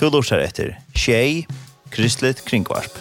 [0.00, 1.46] Du lortar etter Tjei,
[1.92, 2.94] Kristlet Kringvarp.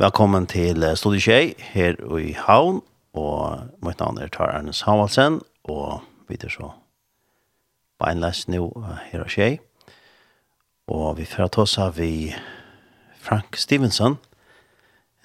[0.00, 2.80] Velkommen til Studio Tjei her i Havn,
[3.12, 6.70] og mitt navn er Tar Ernest Havalsen, og vi er så
[8.00, 8.70] beinleis nå
[9.10, 9.58] her og Tjei.
[10.88, 12.32] Og vi får ta oss av vi
[13.20, 14.16] Frank Stevenson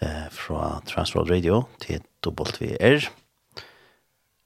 [0.04, 3.06] eh, fra Transworld Radio til dobbelt vi er,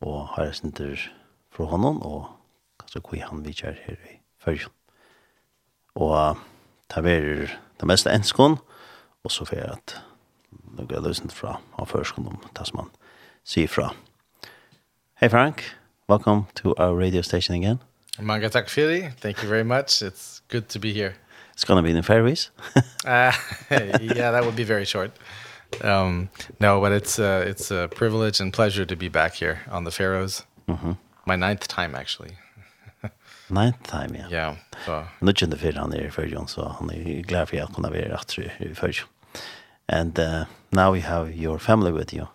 [0.03, 1.07] og har jeg sinter
[1.51, 2.27] fra honom, og
[2.79, 4.75] kanskje hvor han vi kjær her i følgen.
[5.95, 6.37] Og
[6.91, 8.57] det er det meste enskån,
[9.23, 9.97] og så får jeg at
[10.77, 12.93] noe er løsent fra av førskån om det som han
[13.43, 13.91] sier fra.
[15.19, 15.63] Hei Frank,
[16.07, 17.79] welcome to our radio station again.
[18.19, 19.13] Manga takk for det.
[19.21, 20.01] Thank you very much.
[20.01, 21.15] It's good to be here.
[21.53, 22.51] It's going to be in the fairways.
[23.05, 23.31] uh,
[23.71, 25.11] yeah, that would be very short.
[25.83, 29.83] Um, no, but it's uh, it's a privilege and pleasure to be back here on
[29.85, 30.43] the Faroes.
[30.67, 30.79] Mhm.
[30.79, 30.97] Mm.
[31.25, 32.37] My ninth time actually.
[33.49, 34.29] ninth time, yeah.
[34.31, 34.55] Yeah.
[34.85, 35.05] So.
[35.19, 38.19] Nu kände för han är för John så han är glad för att kunna vara
[38.75, 39.05] for you.
[39.87, 42.27] And uh, now we have your family with you.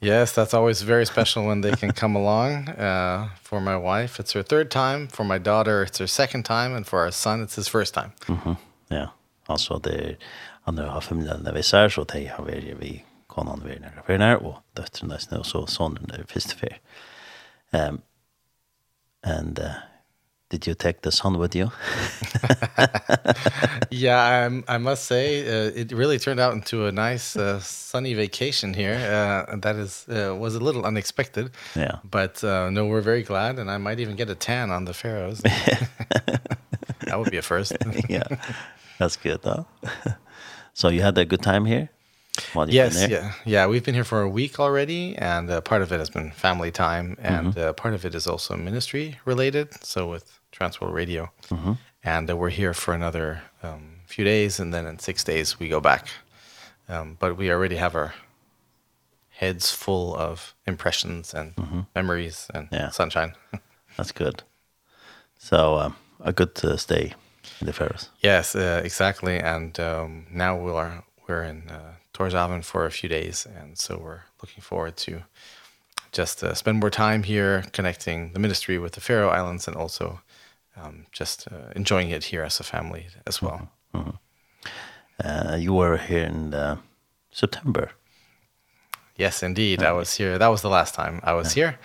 [0.00, 2.68] Yes, that's always very special when they can come along.
[2.70, 5.06] Uh, for my wife, it's her third time.
[5.06, 6.74] For my daughter, it's her second time.
[6.74, 8.12] And for our son, it's his first time.
[8.26, 8.56] Mm.
[8.90, 9.08] Yeah.
[9.48, 10.16] Also, they're
[10.62, 14.02] han har familjen där vi ser så det har vi vi kan han vi när
[14.06, 16.78] för när och döttern där snö så sonen där först för
[17.70, 18.02] um
[19.24, 19.72] and uh,
[20.52, 21.70] did you take the son with you?
[23.90, 28.12] yeah, I'm, I must say uh, it really turned out into a nice uh, sunny
[28.12, 29.46] vacation here.
[29.48, 31.52] Uh, that is uh, was a little unexpected.
[31.74, 32.00] Yeah.
[32.04, 34.92] But uh, no, we're very glad, and I might even get a tan on the
[34.92, 35.40] Faroes.
[35.40, 37.74] that would be a first.
[38.10, 38.28] yeah,
[38.98, 39.64] that's good, though.
[40.74, 41.90] So you had a good time here?
[42.66, 43.32] yes, yeah.
[43.44, 46.30] Yeah, we've been here for a week already and uh, part of it has been
[46.30, 47.68] family time and mm -hmm.
[47.68, 51.32] uh, part of it is also ministry related, so with Transworld Radio.
[51.48, 51.58] Mhm.
[51.64, 55.58] Mm and uh, we're here for another um few days and then in 6 days
[55.58, 56.08] we go back.
[56.88, 58.12] Um but we already have our
[59.28, 61.86] heads full of impressions and mm -hmm.
[61.94, 62.90] memories and yeah.
[62.90, 63.32] sunshine.
[63.96, 64.42] That's good.
[65.38, 67.14] So um a good uh, stay
[67.62, 68.10] in the Faroes.
[68.20, 69.38] Yes, uh, exactly.
[69.38, 73.98] And um, now we are we're in uh, Torshavn for a few days, and so
[73.98, 75.22] we're looking forward to
[76.10, 80.20] just uh, spend more time here, connecting the ministry with the Faroe Islands, and also
[80.76, 83.68] um, just uh, enjoying it here as a family as well.
[83.92, 84.16] Mm -hmm.
[85.24, 86.76] uh, you were here in uh,
[87.30, 87.94] September.
[89.14, 89.78] Yes, indeed.
[89.78, 89.92] Okay.
[89.92, 90.38] I was here.
[90.38, 91.68] That was the last time I was yeah.
[91.68, 91.78] here.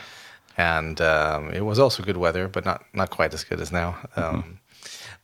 [0.59, 3.95] And um, it was also good weather, but not, not quite as good as now.
[4.16, 4.57] Um, mm -hmm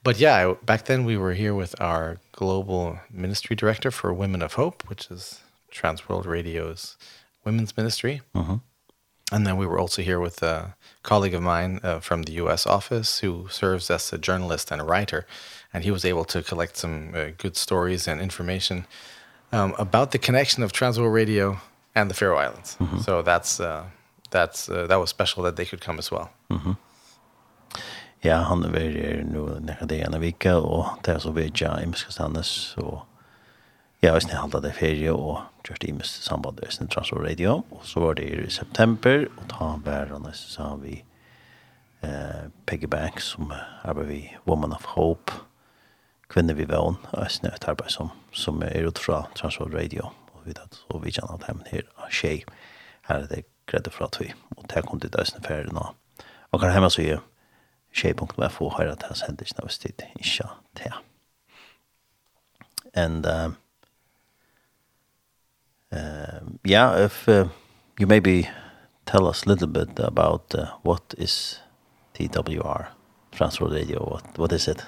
[0.03, 4.53] but yeah, back then we were here with our global ministry director for Women of
[4.53, 5.41] Hope, which is
[5.71, 6.97] Transworld Radio's
[7.45, 8.21] women's ministry.
[8.35, 8.57] Uh-huh.
[9.31, 12.67] And then we were also here with a colleague of mine uh, from the US
[12.67, 15.25] office who serves as a journalist and a writer
[15.73, 18.85] and he was able to collect some uh, good stories and information
[19.51, 21.57] um about the connection of Transworld Radio
[21.95, 22.75] and the Faroe Islands.
[22.79, 23.03] Mm -hmm.
[23.03, 23.83] So that's uh
[24.29, 26.29] that's uh, that was special that they could come as well.
[26.49, 26.59] Mhm.
[26.65, 26.77] Mm
[28.23, 31.59] Ja, han er vært her nå nekka det ene vika, og det er så vet
[31.59, 33.01] jeg i Miskastannes, og
[33.99, 37.57] jeg har snitt halda det ferie, og kjørte i imiske samband med sin transfer radio,
[37.67, 40.93] og så var det i september, og ta hver og så har vi
[42.07, 43.51] eh, Peggy Banks, som
[43.83, 45.35] arbeider vi Woman of Hope,
[46.31, 50.13] kvinner vi vann, og jeg snitt et arbeid som, som er ut fra transfer radio,
[50.31, 52.47] og vi tatt, og vi kjenner at hjemme her av tjej,
[53.11, 55.11] her er det gredde fra tog, og det kom til
[55.43, 55.89] ferie nå.
[56.51, 57.23] og kan hjemme så gjør,
[57.93, 60.91] tjejpunkt var få höra det här sändelsen av stid isha til.
[62.95, 63.55] And um,
[65.91, 67.47] uh, yeah, if uh,
[67.97, 68.49] you maybe
[69.05, 71.59] tell us a little bit about uh, what is
[72.13, 72.87] TWR,
[73.31, 74.83] Transworld Radio, what, what is it?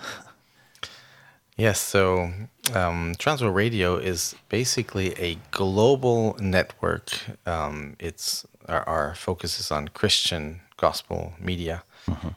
[1.57, 2.31] yes, so
[2.73, 7.09] um, Transworld Radio is basically a global network.
[7.47, 11.83] Um, it's our, our focus is on Christian gospel media.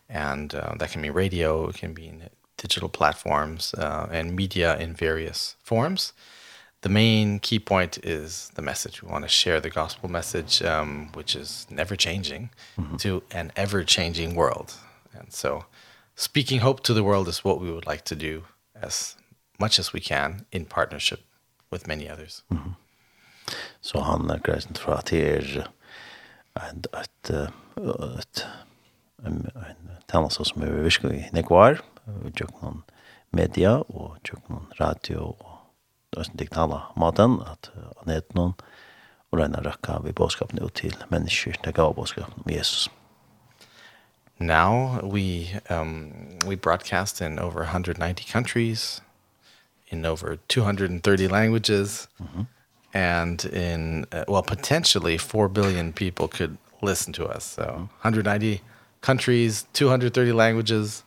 [0.08, 4.76] And uh, that can be radio, it can be in digital platforms uh, and media
[4.78, 6.12] in various forms.
[6.82, 9.02] The main key point is the message.
[9.02, 12.98] We want to share the gospel message, um, which is never changing, mm -hmm.
[12.98, 14.74] to an ever-changing world.
[15.18, 15.64] And so
[16.14, 18.44] speaking hope to the world is what we would like to do
[18.82, 19.16] as
[19.58, 21.20] much as we can in partnership
[21.70, 22.44] with many others.
[22.48, 22.74] Mm -hmm.
[23.80, 25.70] Så han er greisen fra at er
[26.56, 27.30] et, et,
[28.18, 28.46] et
[29.26, 31.82] en, en tjeneste som er virker i Nekvar,
[32.34, 32.82] tjøkken noen
[33.34, 35.58] media og tjøk noen radio og
[36.12, 37.70] det er digitale maten, at
[38.00, 38.54] han heter noen,
[39.28, 42.88] og regner røkka vi bådskapen ut til mennesker, det gav bådskapen om Jesus.
[44.40, 46.12] Now we um
[46.46, 49.02] we broadcast in over 190 countries
[49.88, 52.46] in over 230 languages mm -hmm.
[52.98, 58.08] and in uh, well potentially 4 billion people could listen to us so mm -hmm.
[58.08, 58.62] 190
[59.00, 61.02] countries, 230 languages,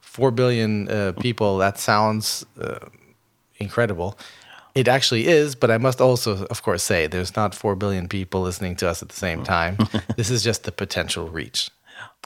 [0.00, 1.58] 4 billion uh, people.
[1.58, 2.88] That sounds uh,
[3.56, 4.18] incredible.
[4.74, 8.42] It actually is, but I must also, of course, say there's not 4 billion people
[8.42, 9.76] listening to us at the same time.
[10.16, 11.70] this is just the potential reach.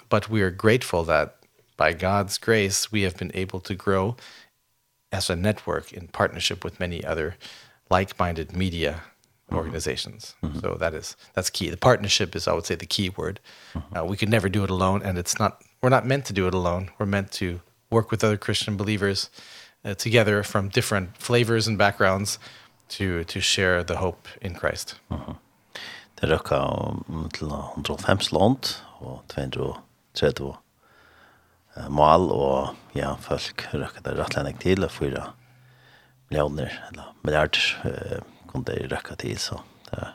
[0.08, 1.36] But we are grateful that
[1.76, 4.16] by God's grace, we have been able to grow
[5.10, 7.36] as a network in partnership with many other
[7.90, 9.02] like-minded media
[9.52, 10.36] organizations.
[10.40, 10.60] Mm -hmm.
[10.60, 11.70] So that is that's key.
[11.70, 13.40] The partnership is I would say the key word.
[13.74, 14.02] Mm -hmm.
[14.02, 16.48] uh, we could never do it alone and it's not we're not meant to do
[16.48, 16.86] it alone.
[16.98, 17.46] We're meant to
[17.88, 19.30] work with other Christian believers
[19.84, 22.38] uh, together from different flavors and backgrounds
[22.86, 25.00] to to share the hope in Christ.
[25.08, 25.18] Mhm.
[25.28, 25.36] Mm
[26.20, 26.60] det røkka
[27.36, 28.70] til 105 land
[29.04, 30.54] og 230
[31.92, 35.26] mal og ja, folk røkka det rettlendig til og fyra
[36.30, 39.60] millioner eller milliarder uh, kom det röka til, så
[39.90, 40.06] det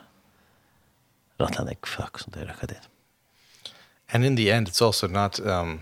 [1.38, 2.80] var rätt en fuck som det röka til.
[4.12, 5.80] And in the end it's also not um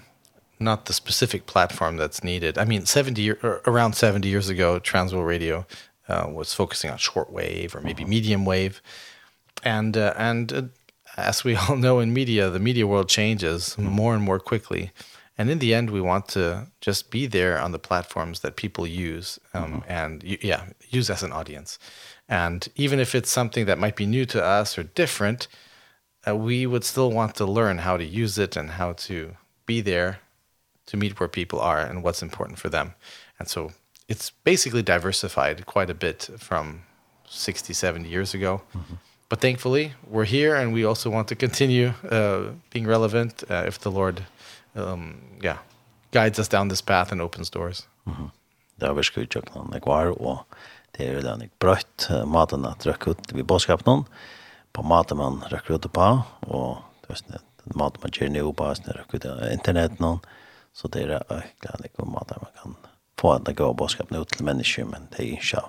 [0.58, 2.58] not the specific platform that's needed.
[2.58, 5.64] I mean 70 year, around 70 years ago Transworld Radio
[6.08, 8.80] uh was focusing on shortwave or maybe medium wave
[9.64, 10.62] and uh, and uh,
[11.16, 13.90] as we all know in media the media world changes mm -hmm.
[13.90, 14.90] more and more quickly.
[15.38, 18.84] And in the end we want to just be there on the platforms that people
[18.84, 20.04] use um mm -hmm.
[20.04, 20.62] and yeah,
[20.98, 21.78] use as an audience.
[22.30, 25.48] And even if it's something that might be new to us or different,
[26.26, 29.36] uh, we would still want to learn how to use it and how to
[29.66, 30.20] be there
[30.86, 32.94] to meet where people are and what's important for them.
[33.38, 33.72] And so
[34.08, 36.82] it's basically diversified quite a bit from
[37.28, 38.62] 60, 70 years ago.
[38.74, 38.96] Mm -hmm.
[39.28, 43.78] But thankfully, we're here and we also want to continue uh, being relevant uh, if
[43.78, 44.22] the Lord
[44.74, 45.58] um, yeah,
[46.12, 47.88] guides us down this path and opens doors.
[48.04, 48.30] Mm.
[48.78, 50.44] Det har vi skjedd kjøkken, det var og
[50.96, 54.04] Det er veldig brøtt maten at røkke ut vi bådskapen noen,
[54.72, 56.08] på maten man røkker ut på,
[56.50, 60.20] og det er maten man gjør ned på, sånn røkker ut internett noen,
[60.74, 62.76] så det er veldig om maten man kan
[63.20, 65.64] få en god bådskapen ut til mennesker, men det er ikke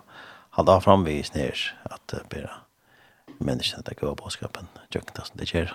[0.55, 2.61] halda da framvis snir at bera
[3.39, 5.73] menneskene det gode bådskapen, tjøkken det det gjør.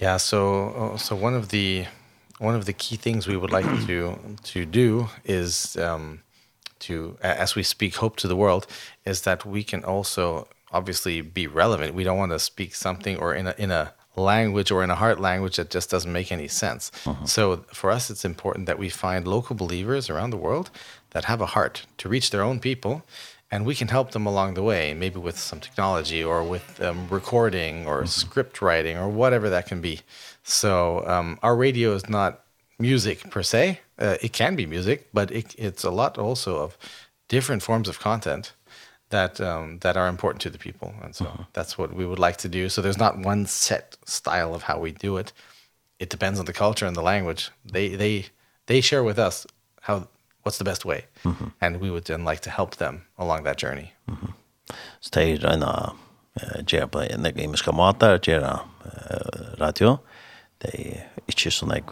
[0.00, 1.86] Yeah, so so one of the
[2.40, 6.23] one of the key things we would like to to do is um
[6.86, 8.66] to as we speak hope to the world
[9.04, 11.94] is that we can also obviously be relevant.
[11.94, 14.94] We don't want to speak something or in a in a language or in a
[14.94, 16.92] heart language that just doesn't make any sense.
[17.06, 17.26] Uh -huh.
[17.26, 20.70] So for us it's important that we find local believers around the world
[21.10, 23.02] that have a heart to reach their own people
[23.50, 27.08] and we can help them along the way maybe with some technology or with um
[27.10, 28.20] recording or mm -hmm.
[28.20, 29.96] script writing or whatever that can be.
[30.42, 32.43] So um our radio is not
[32.78, 33.80] music per se.
[33.98, 36.76] Uh, it can be music, but it, it's a lot also of
[37.28, 38.52] different forms of content
[39.10, 40.94] that um that are important to the people.
[41.02, 41.46] And so uh -huh.
[41.52, 42.68] that's what we would like to do.
[42.68, 45.32] So there's not one set style of how we do it.
[45.98, 47.50] It depends on the culture and the language.
[47.72, 48.24] They they
[48.66, 49.46] they share with us
[49.80, 50.08] how
[50.42, 51.04] what's the best way.
[51.22, 51.50] Mm -hmm.
[51.60, 53.92] And we would then like to help them along that journey.
[54.04, 54.30] Mm -hmm.
[55.64, 55.92] a
[56.36, 58.60] det är the game is come out there gera
[59.58, 60.00] radio.
[60.58, 61.86] they ikke sånn jeg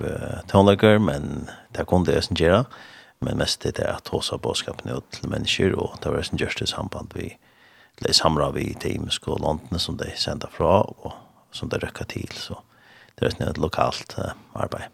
[0.50, 2.64] tonelager, men det kunne det jeg gjøre.
[3.22, 6.40] Men mest det er at hos av bådskapen ut til mennesker, og det var sånn
[6.42, 7.30] gjørst i samband vi
[8.02, 11.12] det samra vi til Imesk og landene som de sender fra, og
[11.54, 12.58] som de røkker til, så
[13.18, 14.88] det er et lokalt uh, arbeid.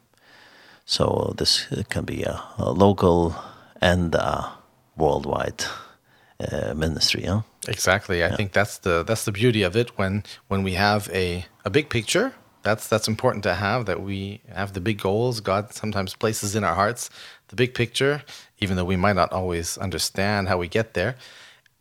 [0.85, 3.35] So this can be a, a local
[3.80, 4.50] and a
[4.97, 5.64] worldwide
[6.40, 7.42] uh, ministry, yeah?
[7.68, 8.23] Exactly.
[8.23, 8.37] I yeah.
[8.37, 11.88] think that's the that's the beauty of it when when we have a a big
[11.88, 15.40] picture that's that's important to have that we have the big goals.
[15.40, 17.10] God sometimes places in our hearts
[17.48, 18.22] the big picture
[18.60, 21.16] even though we might not always understand how we get there.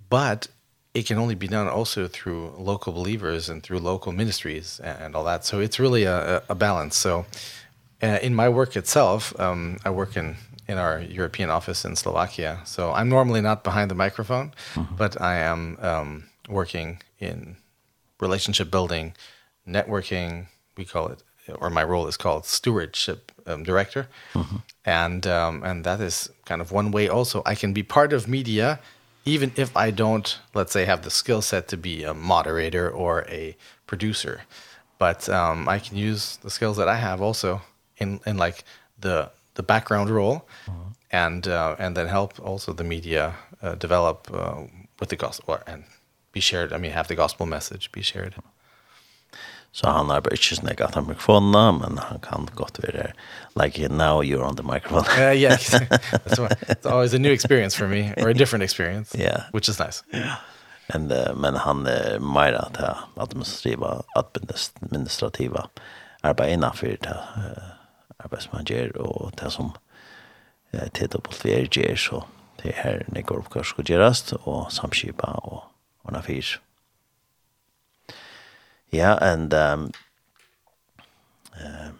[0.09, 0.47] But
[0.93, 5.23] it can only be done also through local believers and through local ministries and all
[5.25, 5.45] that.
[5.45, 6.95] So it's really a a balance.
[6.95, 7.25] So
[8.01, 10.35] uh, in my work itself um I work in
[10.67, 12.59] in our European office in Slovakia.
[12.65, 14.97] So I'm normally not behind the microphone mm -hmm.
[14.97, 17.57] but I am um working in
[18.19, 19.13] relationship building
[19.65, 21.23] networking we call it
[21.55, 24.61] or my role is called stewardship um, director mm -hmm.
[24.83, 28.27] and um and that is kind of one way also I can be part of
[28.27, 28.79] media
[29.25, 33.25] even if I don't let's say have the skill set to be a moderator or
[33.29, 33.55] a
[33.85, 34.41] producer
[34.99, 37.61] but um I can use the skills that I have also
[37.97, 38.63] in in like
[39.01, 40.93] the the background role mm -hmm.
[41.25, 44.57] and uh, and then help also the media uh, develop uh,
[44.99, 45.83] with the gospel or, and
[46.31, 48.33] be shared I mean have the gospel message be shared.
[48.35, 48.56] Mm -hmm.
[49.77, 53.11] Så han har bare ikke snakket at han mikrofonen, men han kan godt være,
[53.61, 55.05] like, now you're on the microphone.
[55.21, 56.39] uh, yeah, that's.
[56.69, 59.43] It's always a new experience for me, or a different experience, yeah.
[59.51, 60.01] which is nice.
[60.11, 60.37] Yeah.
[60.89, 65.67] And, uh, men han er mer at det administrativa, administrativa
[66.23, 67.71] arbeidet innenfor det uh,
[68.17, 69.75] arbeid som han gjør, og det som
[70.73, 72.23] uh, TWR gjør, så
[72.63, 75.67] det er her det går oppgave skal gjøres, og samskipa og
[76.03, 76.57] ordna fyrt.
[78.91, 79.91] Yeah, and um,
[81.59, 81.91] uh,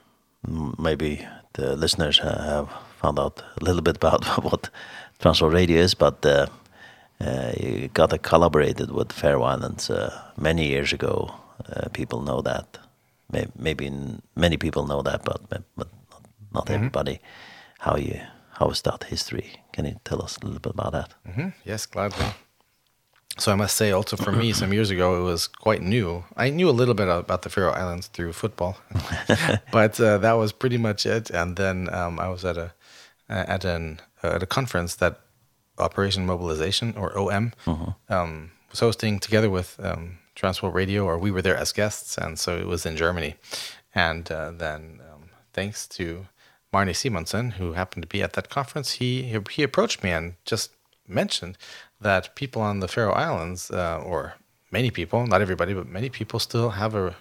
[0.77, 2.70] maybe the listeners have
[3.01, 4.70] found out a little bit about what
[5.20, 6.48] Transworld Radio is, but uh,
[7.20, 11.34] uh, you got collaborated with Faroe Islands uh, many years ago.
[11.74, 12.77] Uh, people know that.
[13.32, 13.91] Maybe, maybe
[14.36, 15.41] many people know that, but
[15.75, 15.88] but
[16.53, 17.13] not everybody.
[17.13, 17.86] Mm -hmm.
[17.86, 18.20] How you
[18.60, 19.46] how is that history?
[19.72, 21.15] Can you tell us a little bit about that?
[21.25, 21.53] Mm -hmm.
[21.63, 22.25] Yes, gladly.
[23.39, 26.24] So I must say, also for me, some years ago, it was quite new.
[26.36, 28.77] I knew a little bit about the Faroe Islands through football,
[29.72, 31.29] but uh, that was pretty much it.
[31.29, 32.72] And then um, I was at a
[33.29, 35.20] at an uh, at a conference that
[35.77, 37.96] Operation Mobilization or OM uh -huh.
[38.10, 42.39] um, was hosting together with um, Transworld Radio, or we were there as guests, and
[42.39, 43.36] so it was in Germany.
[43.94, 46.25] And uh, then, um, thanks to
[46.72, 50.72] Marnie Simonsen, who happened to be at that conference, he he approached me and just
[51.08, 51.58] mentioned
[52.01, 54.36] that people on the Faroe Islands, uh, or
[54.72, 57.16] many people, not everybody, but many people still have a,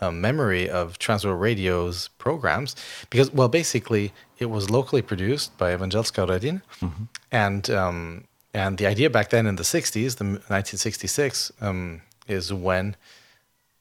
[0.00, 2.76] a memory of Transworld Radio's programs
[3.10, 6.62] because, well, basically, it was locally produced by Evangelska Radin.
[6.80, 7.06] Mm -hmm.
[7.30, 12.96] And, um, and the idea back then in the 60s, the 1966, um, is when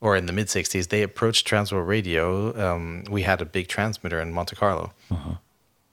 [0.01, 2.25] or in the mid 60s they approached Transworld Radio
[2.63, 4.93] um we had a big transmitter in Monte Carlo.
[5.09, 5.37] Uh -huh.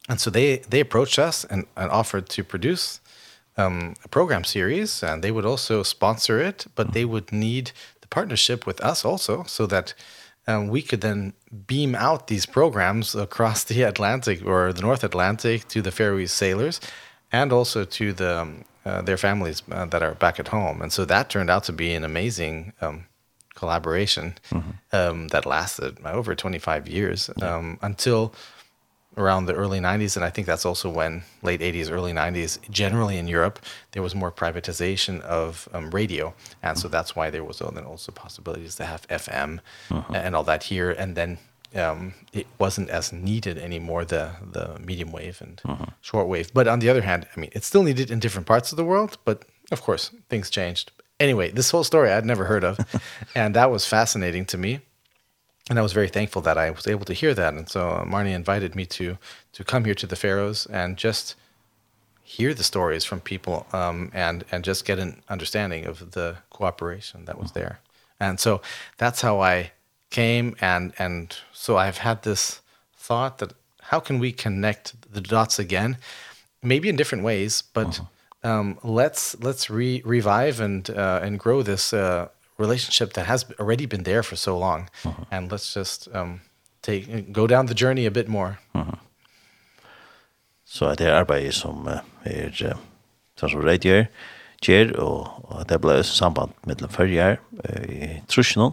[0.08, 3.00] And so they they approached us and and offered to produce
[3.56, 8.08] um, a program series and they would also sponsor it, but they would need the
[8.08, 9.94] partnership with us also so that
[10.46, 11.34] um, we could then
[11.66, 16.80] beam out these programs across the Atlantic or the North Atlantic to the Faroese sailors
[17.30, 20.82] and also to the um, uh, their families uh, that are back at home.
[20.82, 23.06] And so that turned out to be an amazing um,
[23.54, 25.10] collaboration mm -hmm.
[25.10, 27.76] um, that lasted over 25 years um, yeah.
[27.80, 28.32] until–
[29.16, 33.18] around the early 90s and I think that's also when late 80s early 90s generally
[33.18, 33.58] in Europe
[33.92, 36.34] there was more privatization of um radio.
[36.62, 40.24] And so that's why there was then also possibilities to have FM uh -huh.
[40.24, 40.94] and all that here.
[40.98, 41.38] And then
[41.74, 45.88] um it wasn't as needed anymore the the medium wave and uh -huh.
[46.00, 46.46] short wave.
[46.52, 48.84] But on the other hand I mean it's still needed in different parts of the
[48.84, 50.90] world but of course things changed.
[51.18, 52.76] Anyway this whole story I'd never heard of
[53.34, 54.80] and that was fascinating to me
[55.72, 57.54] and I was very thankful that I was able to hear that.
[57.54, 59.16] And so Marnie invited me to
[59.54, 61.34] to come here to the Faroes and just
[62.22, 67.24] hear the stories from people um and and just get an understanding of the cooperation
[67.24, 67.80] that was there.
[68.20, 68.60] And so
[68.98, 69.72] that's how I
[70.10, 72.60] came and and so I've had this
[72.94, 73.52] thought that
[73.90, 75.96] how can we connect the dots again?
[76.62, 78.50] Maybe in different ways, but uh -huh.
[78.50, 82.26] um let's let's re revive and uh and grow this uh
[82.58, 84.88] relationship that has already been there for so long.
[85.04, 85.26] Uh -huh.
[85.30, 86.40] and let's just um
[86.82, 88.56] take go down the journey a bit more.
[90.64, 91.88] Så so, det er arbeidet som
[92.24, 92.78] er
[93.36, 94.06] sånn som Reit gjør,
[94.64, 97.36] gjør, og, og det ble også samband førre følger
[97.88, 98.72] i Trusjonen,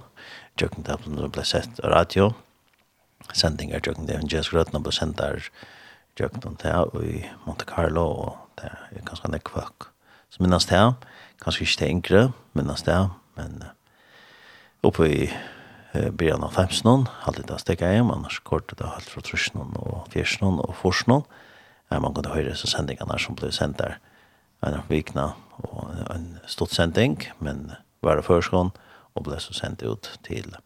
[0.56, 0.96] tjøkken det
[1.34, 2.30] ble sett av radio,
[3.34, 5.44] sendinger tjøkken det evangelisk rødene ble sendt der
[6.16, 9.90] tjøkken det og i Monte Carlo, og det er ganske nekk folk
[10.30, 10.80] Så minnes det,
[11.42, 12.98] kanskje ikke det yngre, minnes det,
[13.40, 13.64] men
[14.82, 15.34] oppe i
[15.92, 20.12] eh, början av 15 hade det stega hjem, annars kort det halvt från Trusnon och
[20.12, 21.24] Fjärsnon och Forsnon.
[21.88, 23.98] Ja, man kunde höra så sändningarna som blev sänd där
[24.62, 28.72] en av vikna och en stort sändning, men var det förskån
[29.14, 30.58] och blev så sänd ut till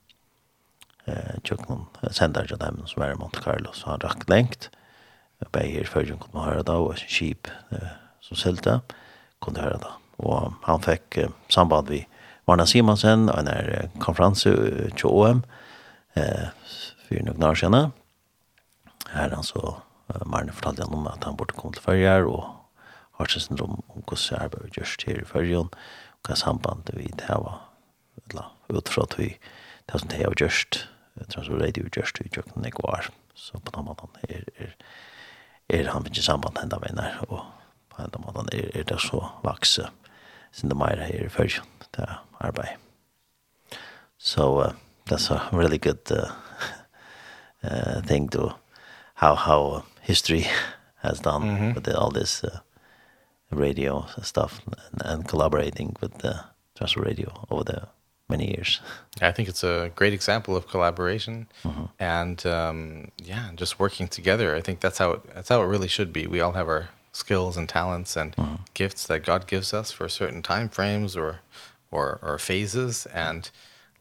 [1.06, 4.70] eh tjocknon sändare till dem som är Monte Carlo så han rakt längt
[5.52, 6.96] bäger för jag kunde höra då och
[7.70, 7.78] eh,
[8.20, 8.82] som sälte
[9.42, 11.18] kunde höra då och han fick
[11.50, 12.08] samband vi
[12.48, 14.52] Marna Simonsen og en er konferanse
[14.98, 15.44] til OM
[16.20, 16.50] eh,
[17.06, 17.94] for noen år siden.
[19.14, 19.78] Her han så
[20.26, 22.44] Marne fortalte han om at han burde komme til Førjar og
[23.20, 27.10] har seg rom om hvordan jeg arbeidet gjørst her i Førjon og hva samband vi
[27.12, 27.62] det her var
[28.24, 29.30] eller utfra at vi
[29.90, 30.80] det som det har gjørst
[31.14, 34.74] jeg tror transferreit jo gjørst i kjøkken i var så på den måten er, er,
[35.70, 37.44] er han ikke samband henda venner og
[37.94, 39.88] på den måten er, er det så vakse
[40.54, 42.78] sin det mer her i Førjon det arbeid.
[44.18, 44.74] So uh,
[45.06, 46.32] that's a really good uh,
[47.64, 48.56] uh, thing to
[49.14, 50.46] how how history
[51.02, 51.74] has done mm -hmm.
[51.74, 52.60] with the, all this uh,
[53.50, 56.34] radio stuff and, and collaborating with the
[56.76, 57.88] Transfer Radio over the
[58.30, 58.82] many years.
[59.22, 61.88] Yeah, I think it's a great example of collaboration mm -hmm.
[62.00, 64.58] and um yeah, just working together.
[64.58, 66.28] I think that's how it, that's how it really should be.
[66.28, 68.58] We all have our skills and talents and mm -hmm.
[68.74, 71.40] gifts that God gives us for certain time frames or
[71.94, 73.50] or or phases and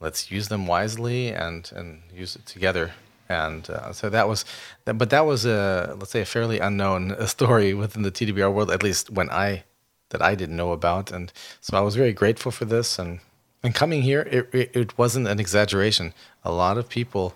[0.03, 2.93] let's use them wisely and and use it together.
[3.29, 4.45] And uh, so that was
[4.85, 8.83] but that was a let's say a fairly unknown story within the TDBR world at
[8.83, 9.65] least when I
[10.11, 11.11] that I didn't know about.
[11.11, 12.99] And so I was very grateful for this.
[12.99, 13.21] And
[13.63, 16.13] and coming here it it, it wasn't an exaggeration.
[16.45, 17.35] A lot of people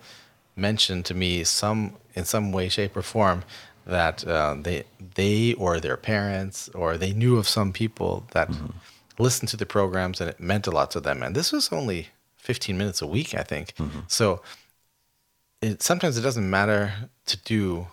[0.57, 3.45] mentioned to me some in some way shape or form
[3.87, 4.85] that uh, they
[5.15, 9.57] they or their parents or they knew of some people that mm -hmm listened to
[9.57, 11.23] the programs and it meant a lot to them.
[11.23, 13.73] And this was only 15 minutes a week, I think.
[13.79, 14.03] Mm -hmm.
[14.07, 14.43] So
[15.61, 16.93] it sometimes it doesn't matter
[17.25, 17.87] to do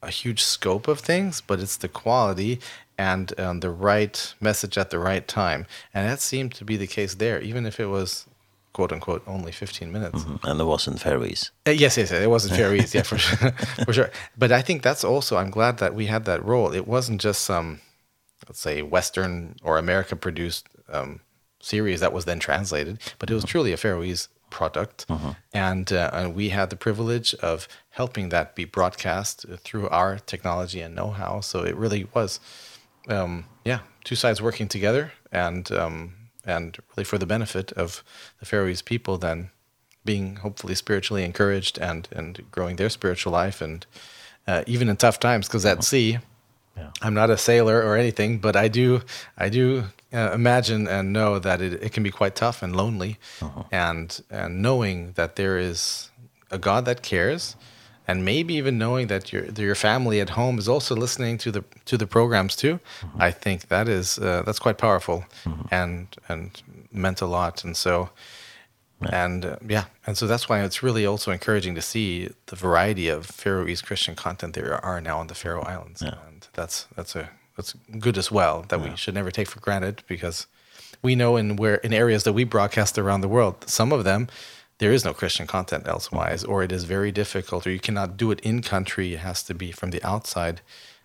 [0.00, 2.58] a huge scope of things, but it's the quality
[2.96, 5.66] and um, the right message at the right time.
[5.92, 8.26] And that seemed to be the case there, even if it was
[8.72, 10.24] quote unquote only 15 minutes.
[10.24, 10.50] Mm -hmm.
[10.50, 11.52] And it wasn't fairies.
[11.66, 12.92] Uh, yes, yes, it wasn't fairies.
[12.94, 13.52] yeah, for sure.
[13.84, 14.10] for sure.
[14.34, 16.76] But I think that's also I'm glad that we had that role.
[16.76, 17.80] It wasn't just some um,
[18.48, 21.20] let's say Western or American produced um,
[21.60, 25.06] series that was then translated, but it was truly a Faroese product.
[25.08, 25.36] Uh -huh.
[25.52, 30.84] and, uh, and we had the privilege of helping that be broadcast through our technology
[30.84, 31.40] and know-how.
[31.40, 32.40] So it really was,
[33.08, 36.12] um, yeah, two sides working together and, um,
[36.44, 38.04] and really for the benefit of
[38.38, 39.50] the Faroese people then
[40.04, 43.86] being hopefully spiritually encouraged and, and growing their spiritual life and
[44.46, 45.84] uh, even in tough times because at uh -huh.
[45.84, 46.18] sea,
[46.76, 46.90] Yeah.
[47.02, 49.02] I'm not a sailor or anything, but I do
[49.38, 53.18] I do uh, imagine and know that it it can be quite tough and lonely.
[53.40, 53.64] Uh -huh.
[53.70, 56.10] And and knowing that there is
[56.50, 57.56] a God that cares
[58.06, 61.50] and maybe even knowing that your that your family at home is also listening to
[61.50, 62.72] the to the programs too.
[62.72, 63.28] Uh -huh.
[63.28, 65.82] I think that is uh, that's quite powerful uh -huh.
[65.82, 68.10] and and meant a lot and so
[69.02, 69.24] Yeah.
[69.24, 73.08] And uh, yeah, and so that's why it's really also encouraging to see the variety
[73.08, 76.02] of Faroese Christian content there are now on the Faroe Islands.
[76.02, 76.14] Yeah.
[76.26, 78.90] And that's that's a that's good as well that yeah.
[78.90, 80.46] we should never take for granted because
[81.02, 84.28] we know in where in areas that we broadcast around the world some of them
[84.78, 88.30] there is no Christian content elsewise or it is very difficult or you cannot do
[88.30, 90.60] it in country it has to be from the outside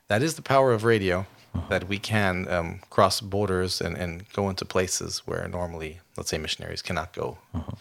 [0.07, 1.25] that is the power of radio uh
[1.61, 1.69] -huh.
[1.69, 6.39] that we can um cross borders and and go into places where normally let's say
[6.39, 7.77] missionaries cannot go uh -huh.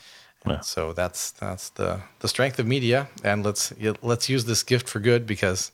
[0.46, 0.60] Yeah.
[0.60, 5.00] So that's that's the the strength of media and let's let's use this gift for
[5.00, 5.72] good because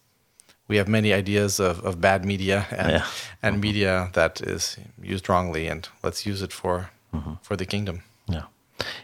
[0.68, 3.04] we have many ideas of of bad media and yeah.
[3.42, 7.36] and media that is used wrongly and let's use it for mm -hmm.
[7.42, 8.00] for the kingdom.
[8.24, 8.42] Ja.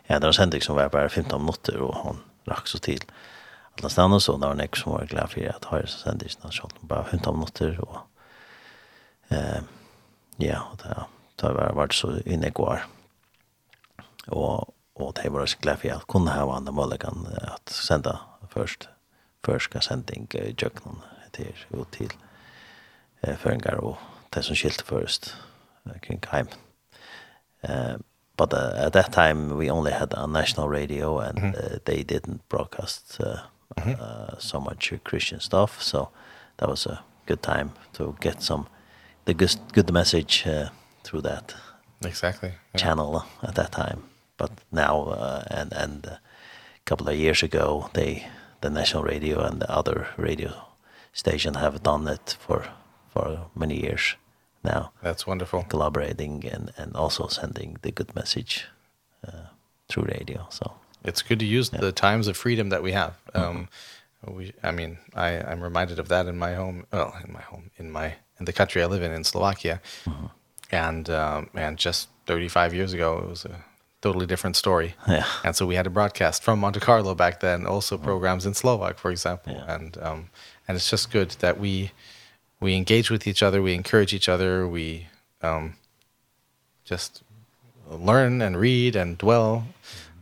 [0.06, 3.02] Ja, det var Henrik som var bara 15 minutter och han rakk så till.
[3.78, 6.60] Alla stanna så där var Nick som var glad för att ha så Henrik när
[6.60, 7.98] han bara 15 minutter och
[9.28, 9.62] eh
[10.36, 11.04] ja, og det
[11.36, 12.86] det var varit så inne igår.
[14.28, 18.88] Och och det var glad för att kunna ha andra möjligheten att sända först
[19.44, 21.02] första sändning i Jöknon
[21.36, 22.12] det er jo til
[23.22, 23.98] eh, føringer og
[24.34, 25.34] det som skilte først
[26.02, 26.48] kring heim.
[27.68, 27.98] Uh,
[28.36, 31.74] but uh, at that time we only had a national radio and mm -hmm.
[31.74, 33.26] uh, they didn't broadcast uh,
[33.76, 34.00] mm -hmm.
[34.00, 36.08] uh, so much Christian stuff so
[36.56, 38.64] that was a good time to get some
[39.24, 40.68] the good, good message uh,
[41.04, 41.56] through that
[42.06, 42.82] exactly yeah.
[42.82, 43.98] channel at that time
[44.36, 46.18] but now uh, and and a
[46.84, 48.26] couple of years ago they
[48.60, 50.69] the national radio and the other radio
[51.12, 52.64] station have done it for
[53.12, 54.16] for many years
[54.62, 54.92] now.
[55.02, 55.64] That's wonderful.
[55.64, 58.66] Collaborating and and also sending the good message
[59.26, 59.46] uh
[59.88, 60.46] through radio.
[60.50, 61.80] So it's good to use yeah.
[61.80, 63.14] the times of freedom that we have.
[63.34, 63.68] Um mm
[64.26, 64.36] -hmm.
[64.36, 67.70] we I mean, I I'm reminded of that in my home, well, in my home
[67.76, 69.80] in my in the country I live in in Slovakia.
[70.04, 70.30] Mm -hmm.
[70.72, 73.64] And um and just 35 years ago it was a
[74.00, 74.94] totally different story.
[75.06, 75.26] Yeah.
[75.44, 78.06] And so we had a broadcast from Monte Carlo back then, also mm -hmm.
[78.06, 79.52] programs in Slovak for example.
[79.52, 79.74] Yeah.
[79.74, 80.30] And um
[80.70, 81.90] and it's just good that we
[82.60, 85.08] we engage with each other, we encourage each other, we
[85.42, 85.74] um
[86.84, 87.24] just
[87.90, 89.66] learn and read and dwell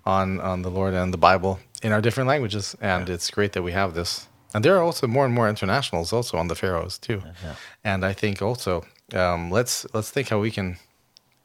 [0.06, 3.14] on on the Lord and the Bible in our different languages and yeah.
[3.14, 4.26] it's great that we have this.
[4.54, 7.20] And there are also more and more internationals also on the Faroes too.
[7.44, 7.56] Yeah.
[7.84, 10.78] And I think also um let's let's think how we can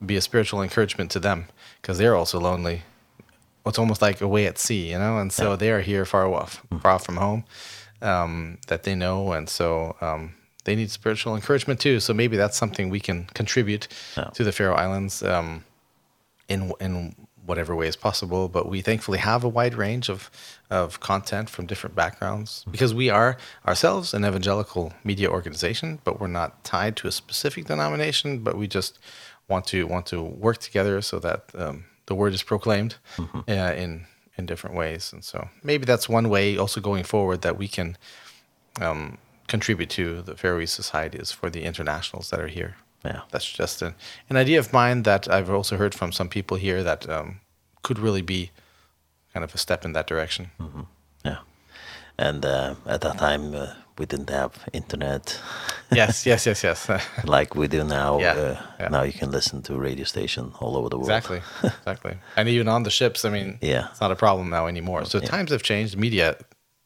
[0.05, 1.47] be a spiritual encouragement to them
[1.81, 2.83] because they're also lonely.
[3.65, 5.55] It's almost like away at sea, you know, and so yeah.
[5.57, 7.43] they are here far off, mm far from home
[8.03, 9.31] um, that they know.
[9.31, 10.35] And so um,
[10.65, 11.99] they need spiritual encouragement too.
[11.99, 14.25] So maybe that's something we can contribute yeah.
[14.33, 15.63] to the Faroe Islands um,
[16.47, 18.47] in, in whatever way is possible.
[18.49, 20.29] But we thankfully have a wide range of,
[20.69, 22.71] of content from different backgrounds mm -hmm.
[22.71, 27.65] because we are ourselves an evangelical media organization, but we're not tied to a specific
[27.67, 28.99] denomination, but we just
[29.47, 33.43] want to want to work together so that um, the word is proclaimed mm -hmm.
[33.47, 34.05] uh, in
[34.37, 35.13] in different ways.
[35.13, 37.97] And so maybe that's one way also going forward that we can
[38.81, 39.17] um,
[39.47, 42.75] contribute to the Faroese Society is for the internationals that are here.
[43.05, 43.21] Yeah.
[43.31, 43.95] That's just an,
[44.29, 47.41] an idea of mine that I've also heard from some people here that um,
[47.81, 48.51] could really be
[49.33, 50.51] kind of a step in that direction.
[50.59, 50.85] Mm -hmm.
[51.25, 51.39] Yeah.
[52.17, 55.39] And uh, at that time, uh, we didn't have internet.
[55.91, 56.89] yes, yes, yes, yes.
[57.25, 58.19] like we do now.
[58.19, 58.89] Yeah, uh, yeah.
[58.89, 61.09] Now you can listen to radio station all over the world.
[61.09, 62.17] Exactly, exactly.
[62.35, 63.87] And even on the ships, I mean, yeah.
[63.91, 65.05] it's not a problem now anymore.
[65.05, 65.27] So yeah.
[65.27, 65.97] times have changed.
[65.97, 66.35] Media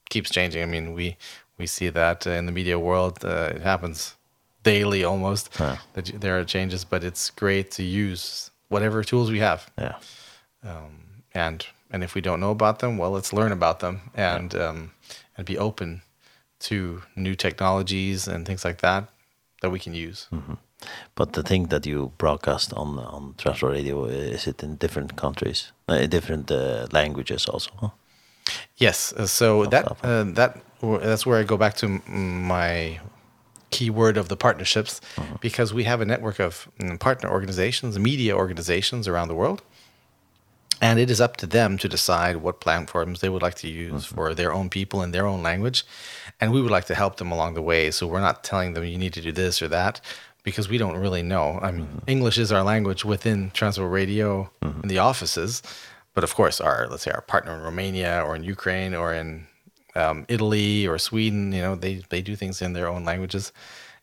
[0.09, 0.61] keeps changing.
[0.61, 1.17] I mean, we
[1.57, 3.23] we see that uh, in the media world.
[3.23, 4.15] Uh, it happens
[4.63, 5.55] daily almost.
[5.55, 5.77] Huh.
[5.93, 9.71] That there are changes, but it's great to use whatever tools we have.
[9.77, 9.95] Yeah.
[10.63, 14.53] Um, and and if we don't know about them, well, let's learn about them and
[14.53, 14.67] yeah.
[14.67, 14.91] um,
[15.37, 16.01] and be open
[16.59, 19.09] to new technologies and things like that
[19.61, 20.27] that we can use.
[20.31, 20.57] Mm -hmm.
[21.15, 25.73] But the thing that you broadcast on on Transworld Radio is it in different countries,
[25.87, 27.71] uh, different uh, languages also.
[27.75, 27.89] Huh?
[28.75, 32.99] Yes, uh, so oh, that uh, that that's where I go back to my
[33.69, 35.39] keyword of the partnerships mm -hmm.
[35.39, 36.67] because we have a network of
[36.99, 39.61] partner organizations, media organizations around the world.
[39.61, 39.76] Mm
[40.81, 43.91] And it is up to them to decide what platforms they would like to use
[43.91, 44.15] mm -hmm.
[44.15, 45.83] for their own people in their own language.
[46.39, 47.91] And we would like to help them along the way.
[47.91, 50.01] So we're not telling them you need to do this or that
[50.43, 51.59] because we don't really know.
[51.67, 52.11] I mean, mm -hmm.
[52.13, 54.83] English is our language within Transworld Radio mm -hmm.
[54.83, 55.61] in the offices.
[56.13, 59.47] But of course, our let's say our partner in Romania or in Ukraine or in
[59.95, 63.51] um, Italy or Sweden, you know, they they do things in their own languages.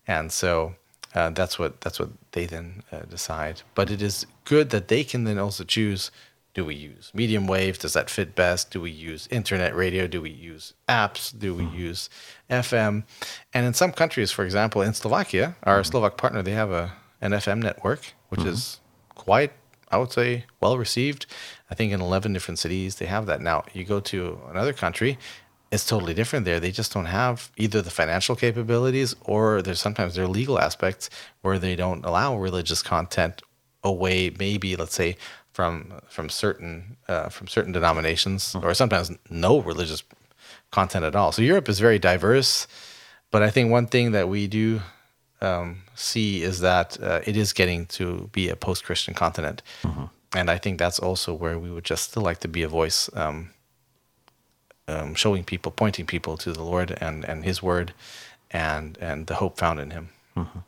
[0.06, 0.74] And so
[1.14, 3.62] uh, that's what that's what they then uh, decide.
[3.74, 6.10] But it is good that they can then also choose
[6.54, 7.78] do we use medium wave?
[7.78, 8.70] Does that fit best?
[8.70, 10.06] Do we use internet radio?
[10.06, 11.36] Do we use apps?
[11.36, 12.08] Do we use
[12.48, 13.04] fm
[13.52, 17.32] and in some countries for example in Slovakia our Slovak partner they have a an
[17.32, 18.80] fm network which mm is
[19.14, 19.52] quite
[19.90, 21.26] i would say well received.
[21.70, 23.40] I think in 11 different cities they have that.
[23.40, 25.18] Now you go to another country
[25.72, 26.60] it's totally different there.
[26.60, 31.10] They just don't have either the financial capabilities or there's sometimes there are legal aspects
[31.42, 33.42] where they don't allow religious content
[33.82, 34.30] away.
[34.38, 35.16] Maybe let's say
[35.54, 40.02] from from certain uh, from certain denominations or sometimes no religious
[40.70, 41.32] content at all.
[41.32, 42.66] So Europe is very diverse,
[43.30, 44.80] but I think one thing that we do
[45.40, 49.62] um see is that uh, it is getting to be a post-Christian continent.
[49.82, 50.08] Mhm.
[50.36, 53.10] And I think that's also where we would just still like to be a voice
[53.16, 53.50] um
[54.88, 57.92] um showing people pointing people to the Lord and and his word
[58.50, 60.08] and and the hope found in him.
[60.36, 60.62] Mhm.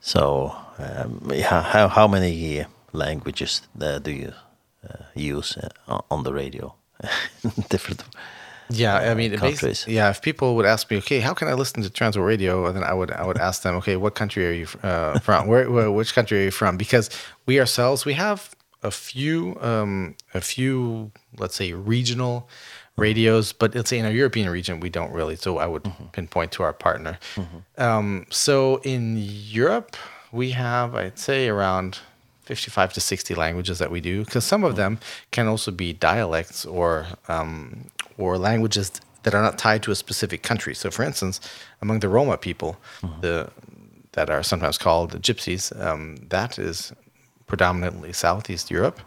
[0.00, 2.66] So um yeah, how how many
[2.96, 4.32] languages that do you
[4.88, 6.74] uh, use uh, on the radio
[7.68, 8.04] different
[8.68, 9.84] Yeah, I mean, countries.
[9.86, 10.10] yeah.
[10.10, 12.66] If people would ask me, okay, how can I listen to Transworld Radio?
[12.66, 15.46] And then I would, I would ask them, okay, what country are you uh, from?
[15.50, 16.76] Where, where, which country are you from?
[16.76, 17.10] Because
[17.46, 22.48] we ourselves, we have a few, um, a few, let's say, regional
[22.96, 25.36] radios, but let's say in our European region, we don't really.
[25.36, 26.10] So I would mm -hmm.
[26.12, 27.18] pinpoint to our partner.
[27.36, 27.98] Mm -hmm.
[27.98, 29.16] um, so in
[29.54, 29.96] Europe,
[30.32, 32.00] we have, I'd say, around
[32.46, 34.98] 55 to 60 languages that we do because some of them
[35.32, 38.92] can also be dialects or um or languages
[39.24, 40.74] that are not tied to a specific country.
[40.74, 41.40] So for instance,
[41.82, 42.76] among the Roma people,
[43.20, 43.50] the
[44.12, 46.92] that are sometimes called the gypsies, um that is
[47.46, 49.00] predominantly Southeast Europe.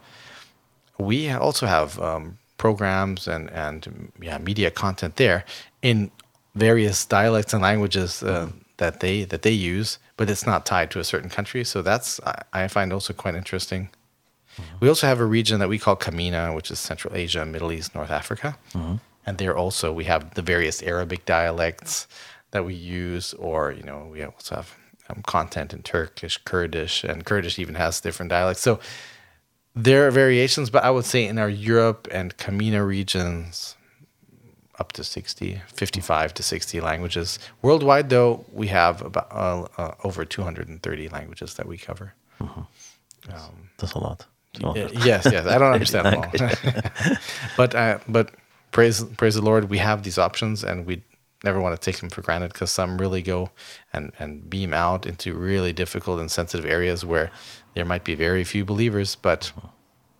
[0.97, 5.45] We also have um programs and and yeah, media content there
[5.81, 6.11] in
[6.55, 8.49] various dialects and languages uh,
[8.79, 11.63] that they that they use, but it's not tied to a certain country.
[11.63, 13.89] So that's I, I find also quite interesting.
[14.57, 14.79] Mm -hmm.
[14.81, 17.93] We also have a region that we call Kamina, which is Central Asia, Middle East,
[17.93, 18.57] North Africa.
[18.73, 18.99] Mm -hmm.
[19.25, 22.07] And there also we have the various Arabic dialects
[22.51, 24.67] that we use or, you know, we also have
[25.09, 28.61] um, content in Turkish, Kurdish, and Kurdish even has different dialects.
[28.61, 28.79] So
[29.75, 33.75] there are variations, but I would say in our Europe and Kamina regions,
[34.79, 37.39] up to 60, 55 to 60 languages.
[37.61, 42.13] Worldwide, though, we have about uh, uh, over 230 languages that we cover.
[42.39, 42.65] Mm -hmm.
[43.27, 44.27] that's, um, that's a lot.
[44.63, 44.73] Uh,
[45.05, 45.45] yes, yes.
[45.45, 46.31] I don't understand them all.
[47.57, 48.31] but, uh, but
[48.71, 51.01] praise, praise the Lord, we have these options and we
[51.43, 53.49] never want to take them for granted cuz some really go
[53.93, 57.29] and, and beam out into really difficult and sensitive areas where
[57.73, 59.53] there might be very few believers, but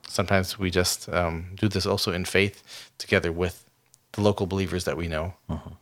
[0.08, 3.69] sometimes we just um, do this also in faith together with
[4.12, 5.34] the local believers that we know.
[5.48, 5.74] Mm -hmm.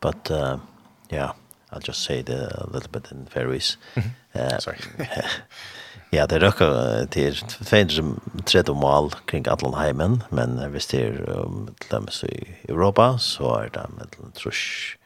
[0.00, 0.58] But uh,
[1.12, 1.30] yeah,
[1.72, 3.78] I'll just say the a little bit in Faroese.
[3.94, 4.52] Mm -hmm.
[4.52, 4.78] uh, Sorry.
[6.16, 12.08] ja, det røkker til 230 mål kring Atlanheimen, men hvis det er um, til dem
[12.22, 14.96] i Europa, så er det med trusch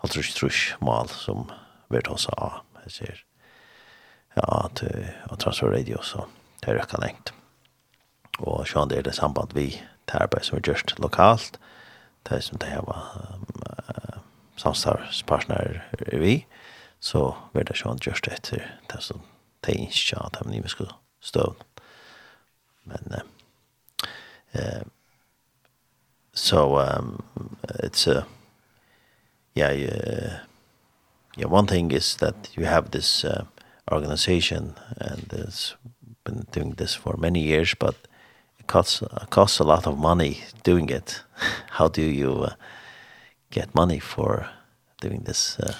[0.00, 1.50] halv trusk, trusk mål som
[1.90, 2.62] vi tar oss av.
[2.84, 3.22] jeg ser.
[4.36, 6.26] Ja, til, og transfer radio, så
[6.64, 7.32] det røkker lengt.
[8.38, 11.58] Og så er det samband vi det arbeid som er gjørst lokalt,
[12.28, 14.22] det som det var um,
[14.56, 15.80] samstarvspartner
[16.12, 16.46] er vi,
[17.00, 19.22] så vil det sånn gjørst etter det som
[19.66, 21.54] det er ikke at de nye skulle stå.
[22.84, 23.20] Men
[24.54, 24.82] eh
[26.34, 27.24] so um
[27.82, 28.26] it's a
[29.54, 30.38] yeah uh,
[31.36, 33.44] yeah one thing is that you have this uh,
[33.90, 35.74] organization and it's
[36.24, 37.94] been doing this for many years but
[38.66, 41.22] costs costs a lot of money doing it.
[41.70, 42.54] How do you uh,
[43.50, 44.48] get money for
[45.00, 45.74] doing this uh,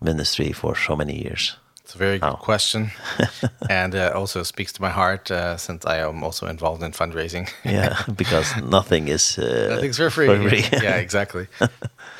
[0.00, 1.56] ministry for so many years?
[1.84, 2.36] It's a very good How?
[2.36, 2.90] question
[3.70, 7.50] and uh, also speaks to my heart uh, since I am also involved in fundraising.
[7.64, 10.26] yeah, because nothing is uh, nothing's for free.
[10.26, 10.64] For free.
[10.82, 11.46] yeah, exactly.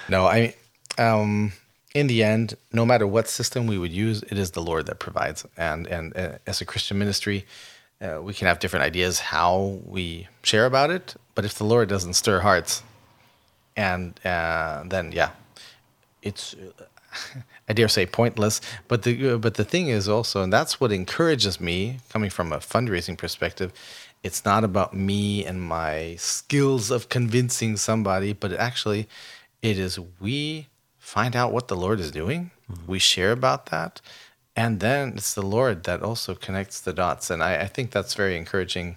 [0.08, 0.54] no, I
[0.98, 1.52] um
[1.94, 4.98] in the end, no matter what system we would use, it is the Lord that
[4.98, 5.46] provides.
[5.56, 7.73] And and uh, as a Christian ministry, uh,
[8.22, 12.14] we can have different ideas how we share about it, but if the Lord doesn't
[12.14, 12.82] stir hearts,
[13.76, 15.30] and uh, then yeah,
[16.22, 16.54] it's
[17.68, 18.60] I dare say pointless.
[18.88, 22.58] But the but the thing is also, and that's what encourages me coming from a
[22.58, 23.72] fundraising perspective.
[24.22, 29.08] It's not about me and my skills of convincing somebody, but actually,
[29.62, 32.50] it is we find out what the Lord is doing.
[32.68, 32.86] Mm -hmm.
[32.86, 34.00] We share about that
[34.56, 38.14] and then it's the Lord that also connects the dots, and I, I think that's
[38.14, 38.96] very encouraging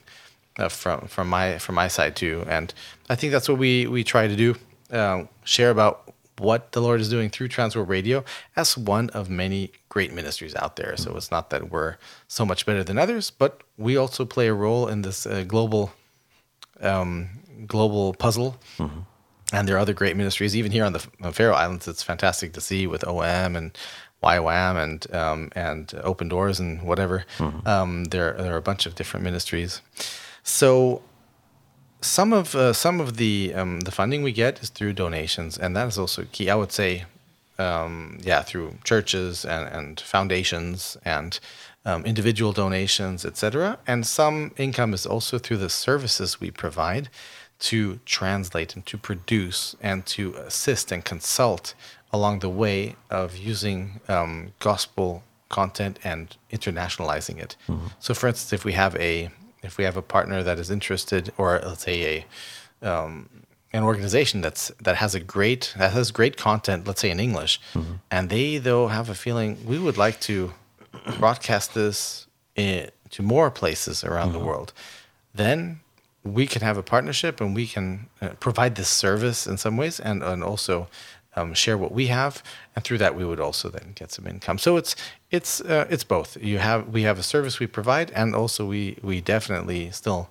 [0.58, 2.46] uh, from from my from my side too.
[2.48, 2.74] And
[3.10, 4.56] I think that's what we we try to do:
[4.92, 8.24] uh, share about what the Lord is doing through Transworld Radio
[8.56, 10.96] as one of many great ministries out there.
[10.96, 11.96] So it's not that we're
[12.28, 15.92] so much better than others, but we also play a role in this uh, global
[16.82, 17.30] um
[17.66, 18.58] global puzzle.
[18.78, 19.04] Mm -hmm.
[19.54, 21.88] And there are other great ministries even here on the on Faroe Islands.
[21.88, 23.78] It's fantastic to see with OM and
[24.24, 27.26] YWAM and um and Open Doors and whatever.
[27.38, 27.68] Mm -hmm.
[27.68, 29.82] Um there there are a bunch of different ministries.
[30.44, 31.02] So
[32.02, 35.76] some of uh, some of the um the funding we get is through donations and
[35.76, 37.06] that is also key I would say
[37.58, 41.40] um yeah through churches and and foundations and
[41.86, 47.10] um individual donations etc and some income is also through the services we provide
[47.60, 51.74] to translate and to produce and to assist and consult
[52.12, 57.56] along the way of using um, gospel content and internationalizing it.
[57.68, 57.90] Mm -hmm.
[58.00, 61.32] So for instance, if we have a if we have a partner that is interested
[61.38, 62.26] or let's say
[62.82, 63.30] a um
[63.74, 67.60] an organization that's that has a great that has great content, let's say in English,
[67.74, 68.00] mm -hmm.
[68.10, 70.54] and they though have a feeling we would like to
[71.20, 74.40] broadcast this in, to more places around mm -hmm.
[74.40, 74.74] the world.
[75.36, 75.80] Then
[76.24, 80.00] we can have a partnership and we can uh, provide this service in some ways
[80.00, 80.88] and and also
[81.38, 82.44] um, share what we have,
[82.76, 84.58] and through that we would also then get some income.
[84.58, 84.96] So it's
[85.32, 86.38] it's uh, it's both.
[86.42, 90.30] You have we have a service we provide, and also we we definitely still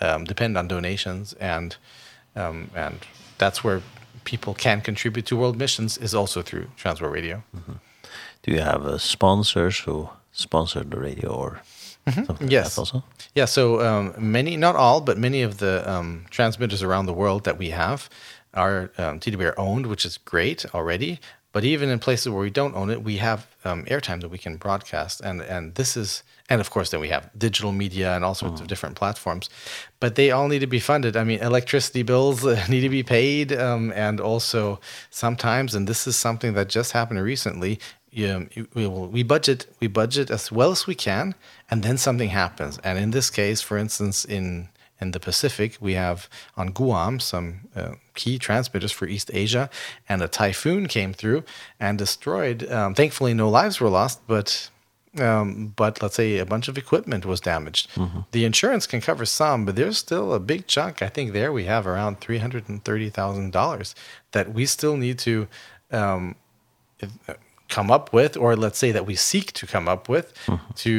[0.00, 1.76] um, depend on donations, and
[2.36, 2.98] um, and
[3.38, 3.82] that's where
[4.24, 7.42] people can contribute to world missions is also through Transworld Radio.
[7.52, 7.76] Mm -hmm.
[8.42, 11.60] Do you have uh, sponsors who sponsor the radio or?
[12.12, 12.78] something like Yes.
[12.78, 13.02] Also?
[13.34, 17.44] Yeah, so um, many, not all, but many of the um, transmitters around the world
[17.44, 18.08] that we have
[18.54, 21.20] are um, TWR owned, which is great already.
[21.50, 24.36] But even in places where we don't own it, we have um, airtime that we
[24.36, 25.20] can broadcast.
[25.22, 28.60] And, and this is, and of course, then we have digital media and all sorts
[28.60, 29.48] of different platforms.
[29.98, 31.16] But they all need to be funded.
[31.16, 33.52] I mean, electricity bills need to be paid.
[33.52, 37.80] Um, and also sometimes, and this is something that just happened recently,
[38.10, 41.34] you, we will we budget we budget as well as we can
[41.70, 44.68] and then something happens and in this case for instance in
[45.00, 49.70] in the Pacific, we have on Guam some uh, key transmitters for East Asia,
[50.08, 51.44] and a typhoon came through
[51.78, 52.70] and destroyed.
[52.70, 54.70] Um, thankfully, no lives were lost, but
[55.18, 57.88] um, but let's say a bunch of equipment was damaged.
[57.94, 58.24] Mm -hmm.
[58.30, 61.02] The insurance can cover some, but there's still a big chunk.
[61.02, 63.94] I think there we have around $330,000
[64.30, 65.46] that we still need to
[65.90, 66.34] um,
[66.98, 67.34] if, uh,
[67.68, 70.74] come up with or let's say that we seek to come up with mm -hmm.
[70.74, 70.92] to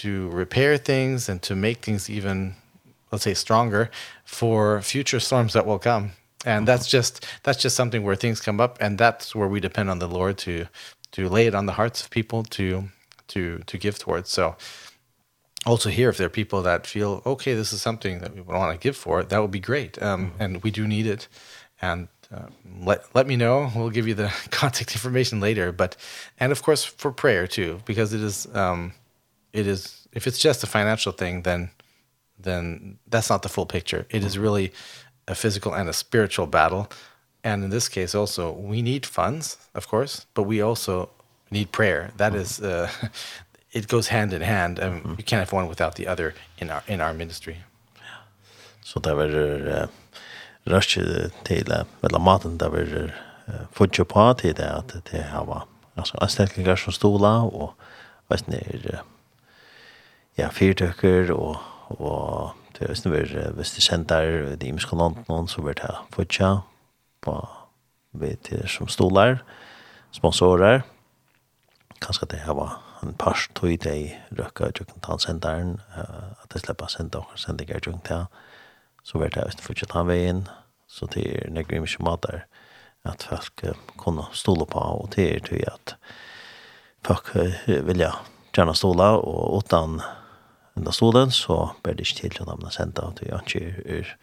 [0.00, 2.54] to repair things and to make things even
[3.12, 3.90] let's say stronger
[4.24, 6.12] for future storms that will come.
[6.44, 9.90] And that's just that's just something where things come up and that's where we depend
[9.90, 10.66] on the lord to
[11.12, 12.88] to lay it on the hearts of people to
[13.28, 14.30] to to give towards.
[14.30, 14.56] So
[15.64, 18.72] also here if there are people that feel okay this is something that we want
[18.72, 20.02] to give for that would be great.
[20.02, 20.44] Um mm -hmm.
[20.44, 21.28] and we do need it.
[21.80, 22.48] And uh,
[22.84, 23.70] let let me know.
[23.74, 25.72] We'll give you the contact information later.
[25.72, 25.96] But
[26.40, 28.92] and of course for prayer too because it is um
[29.52, 31.70] it is if it's just a financial thing then
[32.42, 34.06] then that's not the full picture.
[34.10, 34.72] It is really
[35.26, 36.90] a physical and a spiritual battle.
[37.44, 41.08] And in this case also, we need funds, of course, but we also
[41.50, 42.10] need prayer.
[42.16, 42.88] That is uh
[43.72, 45.18] it goes hand in hand and mm -hmm.
[45.18, 47.56] you can't have one without the other in our in our ministry.
[48.82, 49.86] Så So där var uh,
[50.64, 50.98] rush
[51.44, 53.10] till uh, eller maten där var uh,
[53.72, 55.62] fotjo på till det att det har var
[55.94, 57.72] alltså anställningar som stola och
[58.28, 59.02] vad snär
[60.34, 61.56] ja fyrtöcker och
[61.98, 66.54] og det er østene vi hvis de sender de imiske landene, så vil det fortja
[67.22, 67.36] på
[68.12, 69.40] vi til som stoler,
[70.12, 70.82] sponsorer,
[72.02, 77.18] kanskje det her var en pars tog de røkka i Jøkkentalsenderen, at de slipper sende
[77.22, 78.26] og sende ikke Jøkkental,
[79.02, 80.44] så vil det østene fortja ta veien,
[80.88, 82.44] så det er nekker imiske mater
[83.08, 83.64] at folk
[83.98, 85.96] kunne stole på, og det er tog at
[87.06, 87.32] folk
[87.66, 88.12] vilja
[88.54, 90.00] gjerne stole, og utan
[90.74, 94.14] den stolen, så ber det ikke til til dem å sende av til Janskir ur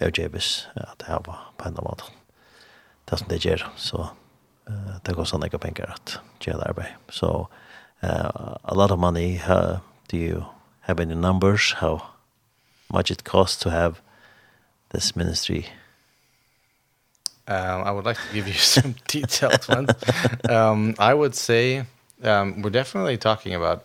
[0.00, 2.04] Eugebis, at det var på en måte.
[3.10, 4.08] Det som det gjør, så
[4.68, 6.92] uh, det går sånn ikke penger at gjør det arbeid.
[7.10, 7.30] Så
[8.02, 10.44] uh, a lot of money, uh, do you
[10.80, 12.02] have any numbers, how
[12.92, 14.00] much it costs to have
[14.90, 15.66] this ministry?
[17.48, 19.90] Um, I would like to give you some detailed ones.
[20.48, 21.84] um, I would say
[22.22, 23.84] um, we're definitely talking about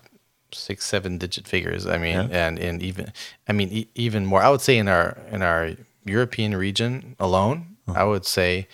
[0.53, 2.47] six seven digit figures i mean yeah.
[2.47, 3.11] and and even
[3.47, 5.71] i mean e even more i would say in our in our
[6.05, 8.01] european region alone uh -huh.
[8.01, 8.67] i would say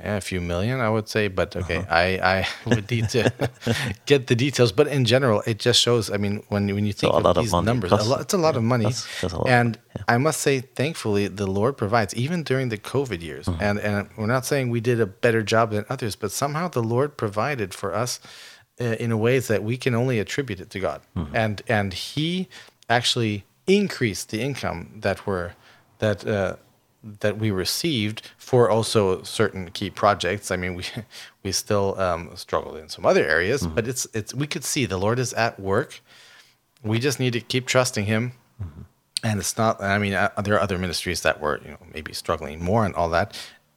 [0.00, 2.04] yeah, a few million i would say but okay uh -huh.
[2.04, 3.32] i i would need to
[4.10, 7.12] get the details but in general it just shows i mean when when you think
[7.12, 9.20] so of these of numbers plus, a lot, it's a lot yeah, of money that's,
[9.20, 9.48] that's lot.
[9.48, 10.14] and yeah.
[10.14, 13.68] i must say thankfully the lord provides even during the covid years uh -huh.
[13.68, 16.82] and and we're not saying we did a better job than others but somehow the
[16.94, 18.20] lord provided for us
[18.78, 21.00] in a ways that we can only attribute it to God.
[21.14, 21.44] Mm -hmm.
[21.44, 22.46] And and he
[22.88, 25.54] actually increased the income that were
[25.98, 26.52] that uh
[27.20, 30.50] that we received for also certain key projects.
[30.50, 30.84] I mean, we
[31.44, 33.74] we still um struggle in some other areas, mm -hmm.
[33.74, 36.00] but it's it's we could see the Lord is at work.
[36.82, 38.22] We just need to keep trusting him.
[38.22, 38.84] Mm -hmm.
[39.22, 42.14] And it's not I mean, uh, there are other ministries that were, you know, maybe
[42.14, 43.36] struggling more and all that.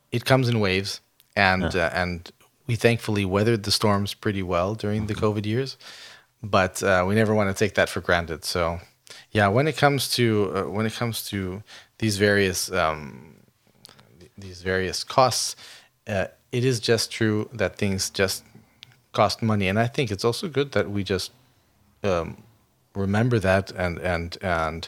[0.10, 1.02] It comes in waves
[1.36, 1.88] and yeah.
[1.88, 2.32] uh, and
[2.72, 5.78] we thankfully weathered the storms pretty well during the COVID years,
[6.42, 8.46] but uh, we never want to take that for granted.
[8.46, 8.80] So,
[9.32, 11.64] yeah, when it comes to uh, when it comes to
[11.98, 13.36] these various um,
[14.38, 15.58] these various costs,
[16.08, 18.46] uh, it is just true that things just
[19.12, 21.32] cost money, and I think it's also good that we just
[22.04, 22.38] um,
[22.96, 24.88] remember that and and and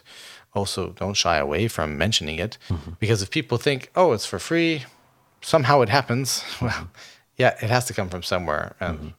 [0.53, 2.95] also don't shy away from mentioning it, mm -hmm.
[2.99, 4.85] because if people think, oh, it's for free,
[5.41, 6.43] somehow it happens.
[6.61, 6.87] Well
[7.37, 8.75] yeah, it has to come from somewhere.
[8.79, 9.13] And mm -hmm.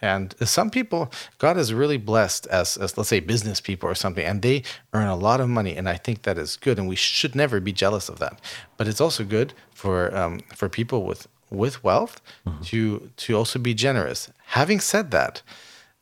[0.00, 4.24] And some people, God is really blessed as, as, let's say, business people or something,
[4.24, 6.96] and they earn a lot of money, and I think that is good, and we
[6.96, 8.40] should never be jealous of that.
[8.76, 12.64] But it's also good for um, for people with with wealth mm -hmm.
[12.70, 14.30] to to also be generous.
[14.44, 15.42] Having said that,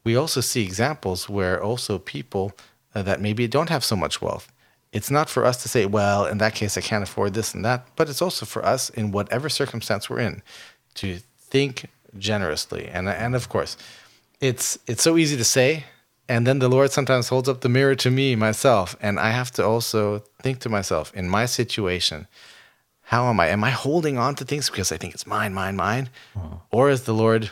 [0.04, 2.64] we also see examples where also people
[2.94, 4.46] uh, that maybe don't have so much wealth.
[4.90, 7.64] It's not for us to say, well, in that case, I can't afford this and
[7.64, 10.42] that, but it's also for us in whatever circumstance we're in
[10.94, 11.06] to
[11.50, 11.86] think
[12.18, 12.88] generously.
[12.88, 13.76] And and of course,
[14.40, 15.84] it's it's so easy to say
[16.28, 19.50] and then the Lord sometimes holds up the mirror to me myself and I have
[19.52, 22.26] to also think to myself in my situation
[23.02, 25.76] how am I am I holding on to things because I think it's mine mine
[25.76, 26.62] mine oh.
[26.70, 27.50] or is the Lord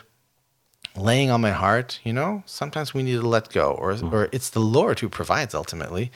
[0.95, 4.09] laying on my heart you know sometimes we need to let go or oh.
[4.11, 6.11] or it's the Lord who provides ultimately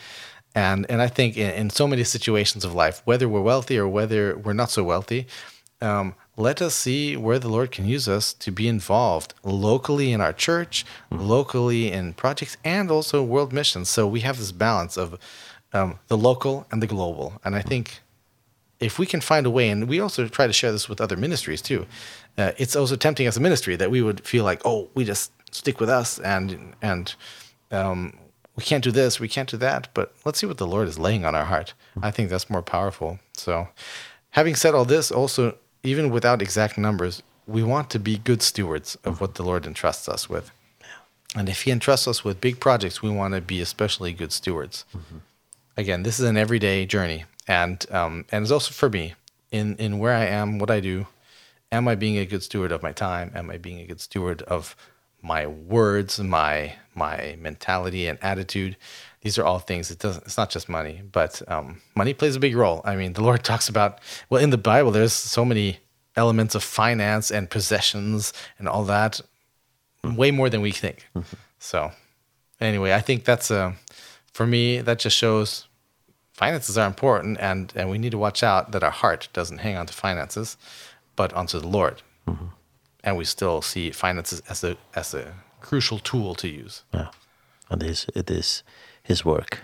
[0.54, 3.88] and and I think in, in so many situations of life whether we're wealthy or
[3.88, 5.26] whether we're not so wealthy
[5.80, 10.20] um let us see where the Lord can use us to be involved locally in
[10.20, 11.26] our church, mm.
[11.28, 13.88] locally in projects, and also world missions.
[13.88, 15.18] So we have this balance of
[15.72, 17.40] um, the local and the global.
[17.44, 18.00] And I think
[18.80, 21.16] if we can find a way, and we also try to share this with other
[21.16, 21.86] ministries too,
[22.38, 25.32] uh, it's also tempting as a ministry that we would feel like, oh, we just
[25.52, 27.14] stick with us and, and
[27.70, 28.16] um,
[28.56, 29.88] we can't do this, we can't do that.
[29.92, 31.74] But let's see what the Lord is laying on our heart.
[32.02, 33.18] I think that's more powerful.
[33.34, 33.68] So
[34.30, 38.96] having said all this, also even without exact numbers, we want to be good stewards
[39.04, 40.50] of what the Lord entrusts us with.
[41.34, 44.84] And if he entrusts us with big projects, we want to be especially good stewards.
[44.92, 45.20] Mm -hmm.
[45.76, 49.14] Again, this is an everyday journey and um and it's also for me
[49.50, 51.06] in in where I am, what I do,
[51.72, 53.32] am I being a good steward of my time?
[53.34, 54.76] Am I being a good steward of
[55.22, 58.76] my words, my my mentality and attitude?
[59.22, 59.90] these are all things.
[59.90, 62.80] It doesn't, it's not just money, but um, money plays a big role.
[62.84, 63.98] I mean, the Lord talks about,
[64.28, 65.78] well, in the Bible, there's so many
[66.16, 69.20] elements of finance and possessions and all that,
[70.02, 71.08] way more than we think.
[71.58, 71.92] so
[72.60, 73.74] anyway, I think that's, a,
[74.32, 75.66] for me, that just shows
[76.32, 79.76] finances are important and, and we need to watch out that our heart doesn't hang
[79.76, 80.56] on to finances,
[81.14, 82.02] but onto the Lord.
[82.26, 82.48] Mm -hmm.
[83.04, 86.82] And we still see finances as a, as a crucial tool to use.
[86.92, 87.10] Yeah.
[87.68, 88.64] And it is, it is,
[89.02, 89.58] his work.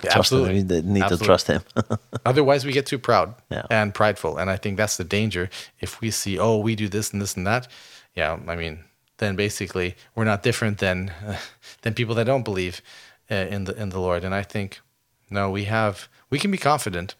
[0.00, 0.58] trust Absolutely.
[0.58, 0.68] him.
[0.68, 1.16] We need Absolutely.
[1.18, 1.62] to trust him.
[2.26, 3.66] Otherwise, we get too proud yeah.
[3.70, 4.38] and prideful.
[4.38, 5.50] And I think that's the danger.
[5.80, 7.68] If we see, oh, we do this and this and that,
[8.14, 8.84] yeah, I mean,
[9.18, 11.36] then basically we're not different than, uh,
[11.82, 12.82] than people that don't believe
[13.30, 14.24] uh, in, the, in the Lord.
[14.24, 14.80] And I think,
[15.30, 17.14] no, we have, we can be confident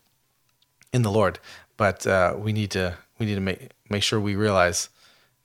[0.93, 1.39] in the Lord,
[1.77, 4.91] but uh, we need to, we need to make, make sure we realize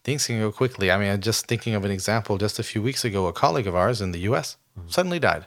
[0.04, 0.92] things can go quickly.
[0.92, 3.76] I mean, just thinking of an example, just a few weeks ago, a colleague of
[3.76, 4.58] ours in the U.S.
[4.76, 4.92] Mm -hmm.
[4.92, 5.46] suddenly died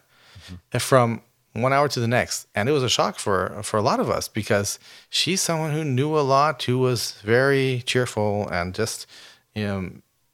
[0.73, 1.23] and from
[1.53, 2.47] one hour to the next.
[2.55, 4.79] And it was a shock for for a lot of us because
[5.09, 9.07] she's someone who knew a lot, who was very cheerful and just
[9.55, 9.91] you know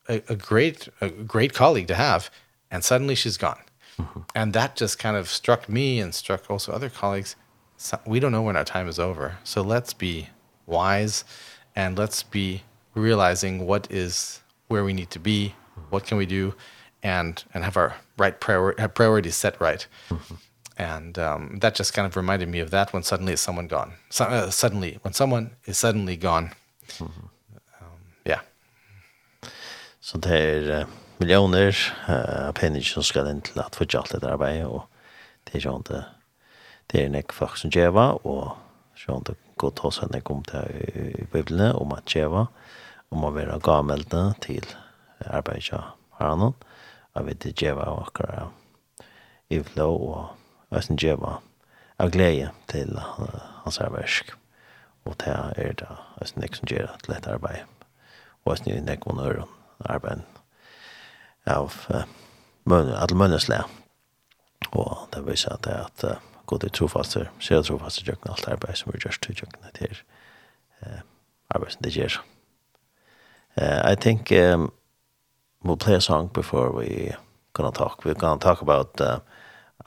[0.08, 2.30] a, a great a great colleague to have
[2.70, 3.62] and suddenly she's gone.
[3.98, 4.24] Mm -hmm.
[4.34, 7.36] And that just kind of struck me and struck also other colleagues.
[7.76, 9.36] So, we don't know when our time is over.
[9.44, 10.28] So let's be
[10.66, 11.24] wise
[11.74, 12.62] and let's be
[12.94, 15.54] realizing what is where we need to be,
[15.90, 16.54] what can we do?
[17.06, 19.88] and and have our right prior have priorities set right.
[20.10, 20.36] Mm -hmm.
[20.78, 23.92] And um that just kind of reminded me of that when suddenly is someone gone.
[24.10, 26.50] So, uh, suddenly when someone is suddenly gone.
[27.00, 27.28] Mm -hmm.
[27.80, 28.40] Um yeah.
[30.00, 30.88] Så det er uh,
[31.18, 34.82] millioner uh, penner som skal inn til at fortsatt dette arbeidet, og
[35.44, 36.04] det er sånn det,
[36.92, 38.56] det er nek folk som djeva, og
[38.96, 42.46] sånn det går til oss henne kom til i, i Bibelene om at djeva,
[43.10, 44.64] om å være gameldene til
[45.24, 45.82] arbeidet av
[46.18, 46.75] Haranon, og
[47.16, 48.48] av vi til djeva av akkara
[49.50, 51.38] i flow og æsten djeva
[52.02, 52.98] av glede til
[53.64, 54.34] hans arbeidsk.
[55.06, 55.88] Og det er det
[56.22, 57.64] æsten nek som gjør til dette arbeid.
[58.44, 59.48] Og æsten er nek von øren
[59.80, 60.22] arbeid
[61.46, 61.72] av
[62.66, 63.62] alle mønnesle.
[64.72, 68.76] Og det viser at det er at god i trofaster, ser trofaster jøkken alt arbeid
[68.76, 70.02] som er gjørst til jøkken til
[71.50, 72.22] arbeid som det gjør.
[73.56, 74.70] Uh, I think um,
[75.66, 77.12] we'll play a song before we
[77.52, 78.04] gonna talk.
[78.04, 79.20] We're gonna talk about uh,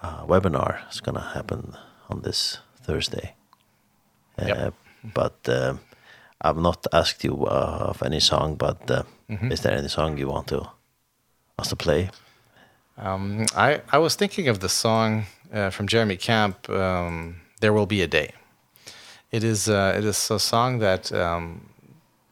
[0.02, 0.82] a webinar.
[0.88, 1.76] It's gonna happen
[2.10, 3.36] on this Thursday.
[4.38, 4.74] Uh, yep.
[5.14, 5.76] But uh,
[6.42, 9.52] I've not asked you uh, of any song, but uh, mm -hmm.
[9.52, 10.60] is there any song you want to
[11.62, 12.10] us to play?
[12.98, 16.70] Um, I I was thinking of the song uh, from Jeremy Camp.
[16.70, 18.34] Um, there will be a day.
[19.32, 21.69] It is uh, it is a song that um,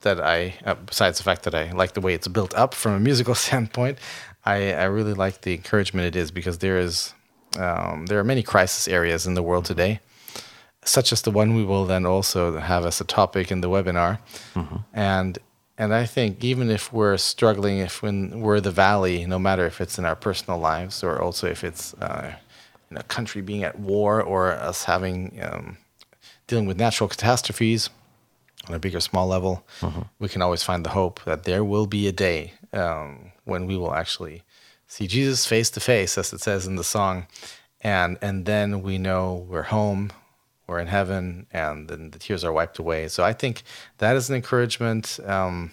[0.01, 2.93] that I, uh, besides the fact that I like the way it's built up from
[2.93, 3.97] a musical standpoint,
[4.45, 7.13] I, I really like the encouragement it is because there is
[7.57, 9.99] um, there are many crisis areas in the world today,
[10.83, 14.19] such as the one we will then also have as a topic in the webinar.
[14.53, 14.79] Mm -hmm.
[14.93, 15.39] And
[15.77, 19.79] and I think even if we're struggling, if when we're the valley, no matter if
[19.79, 22.33] it's in our personal lives or also if it's uh,
[22.89, 25.77] in a country being at war or us having um,
[26.47, 27.89] dealing with natural catastrophes,
[28.67, 30.07] on a big or small level, mm -hmm.
[30.19, 33.77] we can always find the hope that there will be a day um, when we
[33.77, 34.43] will actually
[34.87, 37.27] see Jesus face to face, as it says in the song,
[37.81, 40.07] and and then we know we're home,
[40.67, 43.09] we're in heaven, and then the tears are wiped away.
[43.09, 43.63] So I think
[43.97, 45.71] that is an encouragement um,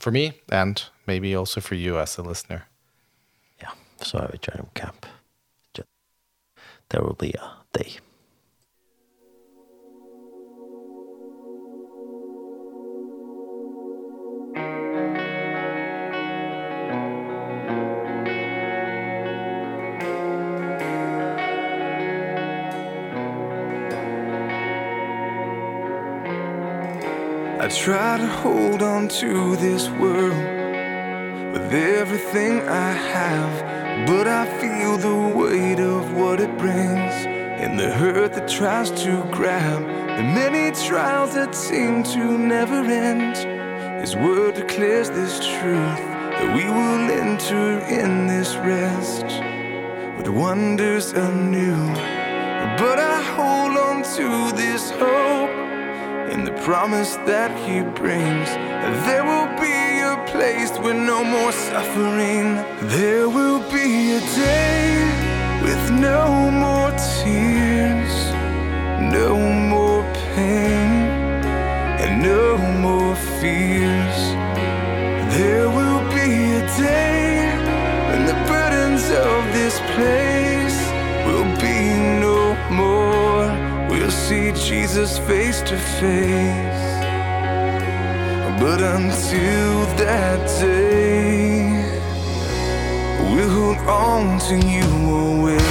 [0.00, 2.66] for me, and maybe also for you as a listener.
[3.60, 3.72] Yeah,
[4.02, 5.06] so I would join camp.
[6.90, 7.98] There will be a day.
[27.68, 30.32] I try to hold on to this world
[31.52, 37.12] With everything I have But I feel the weight of what it brings
[37.60, 39.82] And the hurt that tries to grab.
[39.82, 43.36] The many trials that seem to never end.
[44.00, 46.00] His word declares this truth
[46.38, 49.26] That we will enter in this rest
[50.16, 51.86] With wonders anew.
[52.78, 55.67] But I hold on to this hope
[56.38, 58.48] and the promise that he brings.
[59.06, 59.78] There will be
[60.12, 62.46] a place with no more suffering.
[62.96, 66.90] There will be a day with no more
[67.22, 67.88] tears
[69.10, 70.02] no more
[70.34, 70.90] pain
[72.02, 74.18] and no more fears.
[75.36, 75.67] There
[84.28, 86.88] see Jesus face to face.
[88.60, 91.38] But until that day
[93.32, 95.62] We'll hold on to you always.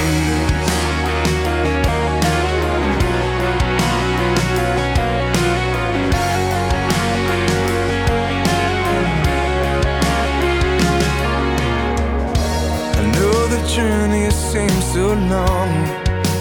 [12.96, 15.97] I know the journey seems so long.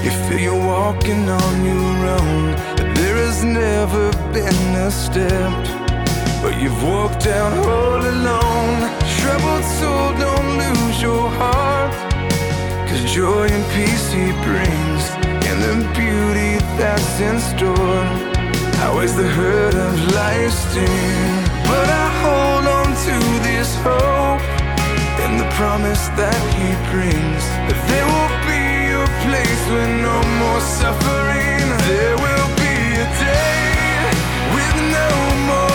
[0.08, 5.52] You feel you're walking on your own But there has never been a step.
[6.42, 8.80] But you've walked down all alone
[9.20, 11.92] Troubled soul, don't lose your heart.
[12.88, 15.04] Cause joy and peace he brings
[15.50, 18.06] And the beauty that's in store.
[18.80, 21.36] How is the hurt of life's sting
[21.68, 24.46] But I hold on to this hope
[25.24, 28.37] And the promise that he brings That there will
[29.70, 34.12] with no more suffering There will be a day
[34.56, 35.10] with no
[35.48, 35.67] more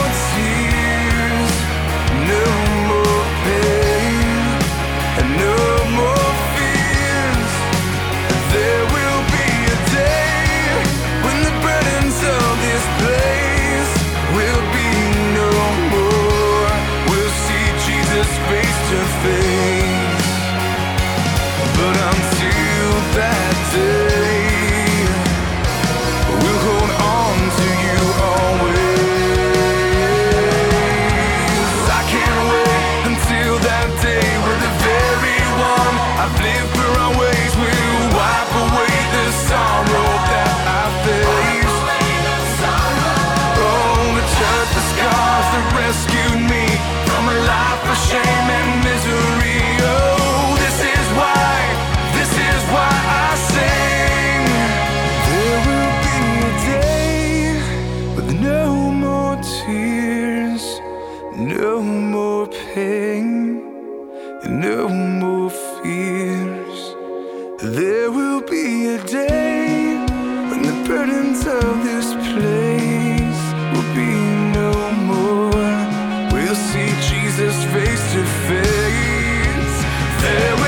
[77.61, 79.79] face to face.
[80.23, 80.62] There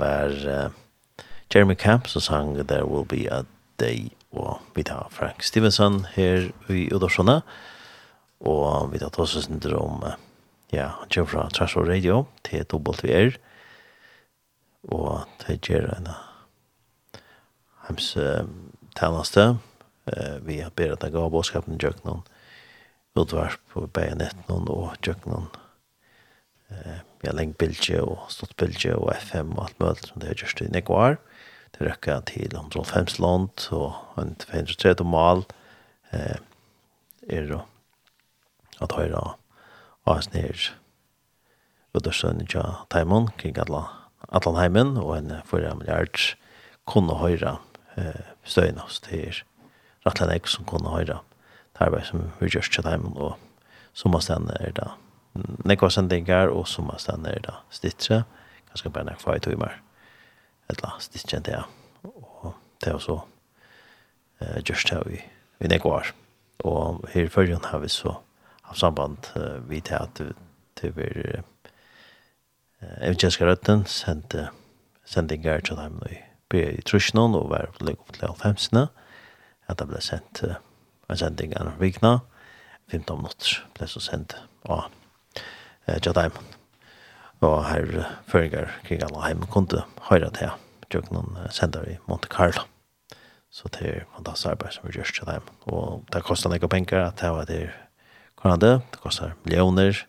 [0.00, 0.70] var uh,
[1.50, 3.44] Jeremy Camp som sang There Will Be a
[3.80, 7.40] Day og vi tar Frank Stevenson her i Udorsona
[8.40, 10.14] og vi tar også synder om uh,
[10.72, 13.36] ja, han kommer fra Trashor Radio til WR
[14.88, 16.12] og til gjør en
[17.88, 18.46] heims uh,
[18.96, 22.22] tjeneste uh, vi har bedre at jeg gav bådskapen i Jøknon
[23.18, 25.50] utvarp på BNN og Jøknon
[26.70, 30.30] eh vi har lengt bilge og stått bilge og FM og alt mulig som det
[30.30, 31.18] har gjort i Nekvar.
[31.76, 35.44] Det røkker til 105 land og en 230 mal
[36.12, 36.40] eh,
[37.28, 37.64] er å
[38.80, 39.20] at høyre
[40.08, 40.72] AS nere
[41.94, 46.22] og det stønner ikke Taimon kring Atlanheimen og en forrige milliard
[46.88, 47.58] kunne høyre
[47.98, 49.42] eh, støyne oss til
[50.06, 53.36] rettelig som kunne høyre det arbeid som vi gjør til Taimon og
[53.92, 54.90] som har stender er det
[55.64, 58.22] nekva sendingar og som man stannar da stittre
[58.70, 59.76] ganske bare nek i timer
[60.70, 61.60] eller stittre enn det
[62.04, 65.20] og det er så uh, just her vi,
[65.58, 66.12] vi nekva år
[66.64, 68.16] og her i fyrrjon har vi så
[68.64, 70.22] av samband uh, vi til at
[70.76, 71.42] til vi uh,
[72.80, 74.48] Evangelska Røtten sendte
[75.04, 76.16] sendingar til dem i
[76.50, 78.88] bygge i Trusjnån og var på legge opp til Alfemsene
[79.70, 80.56] at det ble sendt uh,
[81.10, 82.20] en sending en vikna.
[82.90, 84.34] 15 minutter ble så sendt
[84.66, 84.90] av
[85.88, 86.32] eh til dem.
[87.40, 90.50] Og her føringer kring alle heim kunne høre til
[90.90, 92.66] jeg noen sender i Monte Carlo.
[93.50, 95.50] Så det er fantastisk arbeid som vi gjør til dem.
[95.70, 97.70] Og det koster ikke penger at det var det
[98.40, 98.80] kvarande.
[98.92, 100.06] Det koster millioner.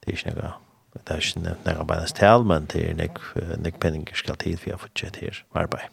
[0.00, 0.54] Det er ikke noe
[0.96, 4.80] det er ikke noe beines tal, men det er noe penger skal tid for å
[4.80, 5.92] fortsette her arbeid.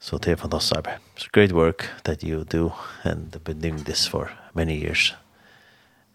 [0.00, 1.00] Så det er fantastisk arbeid.
[1.16, 2.72] It's great work that you do
[3.04, 5.14] and have been doing this for many years.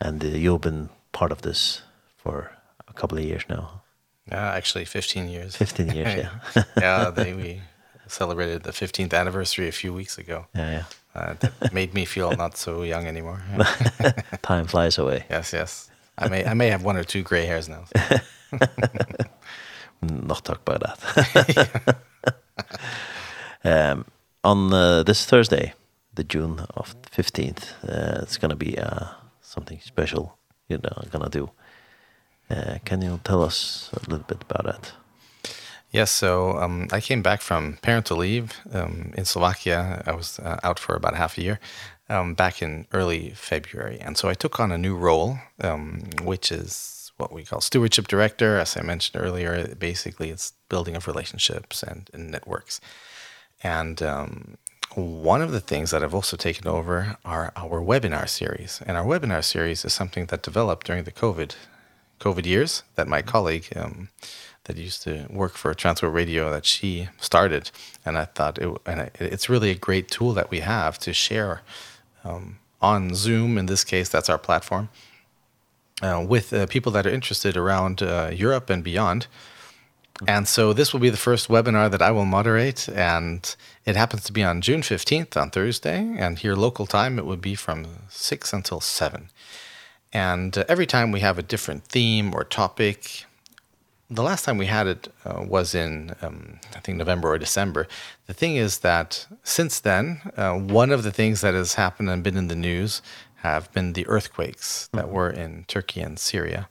[0.02, 1.82] And uh, you've been part of this
[2.18, 2.52] for
[2.90, 3.82] a couple of years now.
[4.30, 5.56] Yeah, actually 15 years.
[5.56, 6.16] 15 years,
[6.56, 6.64] yeah.
[6.78, 7.62] yeah, they we
[8.08, 10.46] celebrated the 15th anniversary a few weeks ago.
[10.54, 10.84] Yeah, yeah.
[11.16, 13.42] Uh, that made me feel not so young anymore.
[14.42, 15.24] Time flies away.
[15.30, 15.90] Yes, yes.
[16.18, 17.86] I may I may have one or two gray hairs now.
[17.86, 18.18] So.
[20.02, 21.98] Not talk about that.
[23.64, 24.06] um
[24.44, 25.74] on uh, this Thursday,
[26.14, 29.08] the June of 15th, uh, it's going to be uh
[29.42, 30.38] something special
[30.68, 31.50] you know, I'm gonna do.
[32.50, 34.94] Uh, can you tell us a little bit about that?
[35.92, 40.04] Yes, so um, I came back from parental leave um, in Slovakia.
[40.06, 41.60] I was uh, out for about half a year
[42.10, 44.00] um, back in early February.
[44.02, 48.08] And so I took on a new role, um, which is what we call stewardship
[48.08, 48.58] director.
[48.58, 52.82] As I mentioned earlier, basically it's building of relationships and, and networks.
[53.64, 54.58] And um,
[54.94, 58.82] one of the things that I've also taken over are our webinar series.
[58.86, 61.56] And our webinar series is something that developed during the COVID
[62.20, 64.10] COVID years that my colleague um
[64.66, 67.72] that used to work for Transworld Radio that she started
[68.06, 71.14] and I thought it and it, it's really a great tool that we have to
[71.14, 71.62] share
[72.24, 74.90] um on Zoom in this case that's our platform
[76.02, 79.28] uh with uh, people that are interested around uh, Europe and beyond
[80.28, 83.54] And so this will be the first webinar that I will moderate and
[83.86, 87.42] it happens to be on June 15th on Thursday and here local time it would
[87.42, 89.30] be from 6 until 7.
[90.14, 93.26] And uh, every time we have a different theme or topic.
[94.10, 97.88] The last time we had it uh, was in um I think November or December.
[98.28, 102.24] The thing is that since then uh, one of the things that has happened and
[102.24, 103.02] been in the news
[103.38, 106.70] have been the earthquakes that were in Turkey and Syria.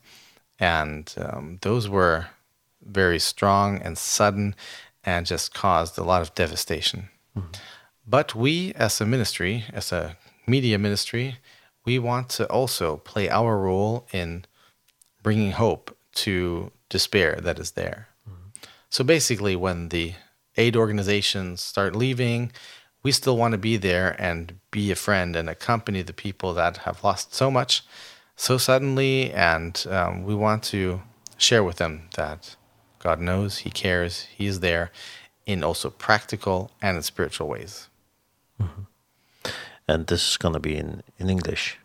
[0.59, 2.29] And um those were
[2.85, 4.55] very strong and sudden
[5.05, 7.09] and just caused a lot of devastation.
[7.35, 7.61] Mm -hmm.
[8.07, 10.17] But we as a ministry, as a
[10.47, 11.39] media ministry,
[11.87, 14.45] we want to also play our role in
[15.23, 15.93] bringing hope
[16.25, 18.07] to despair that is there.
[18.27, 18.69] Mm -hmm.
[18.89, 20.15] So basically when the
[20.57, 22.53] aid organizations start leaving,
[23.05, 26.79] we still want to be there and be a friend and accompany the people that
[26.79, 27.83] have lost so much
[28.37, 31.01] so suddenly and um we want to
[31.37, 32.57] share with them that
[33.05, 34.91] God knows, he cares, he is there
[35.47, 37.89] in also practical and in spiritual ways.
[38.59, 39.53] Mm -hmm.
[39.87, 41.77] And this is going to be in in English.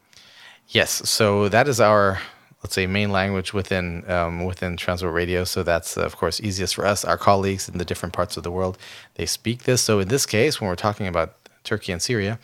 [0.68, 2.20] Yes, so that is our
[2.62, 6.76] let's say main language within um within Transworld Radio so that's uh, of course easiest
[6.76, 8.78] for us our colleagues in the different parts of the world
[9.16, 11.30] they speak this so in this case when we're talking about
[11.64, 12.38] Turkey and Syria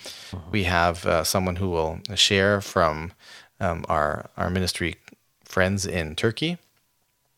[0.51, 3.11] we have uh, someone who will share from
[3.59, 4.95] um our our ministry
[5.43, 6.57] friends in Turkey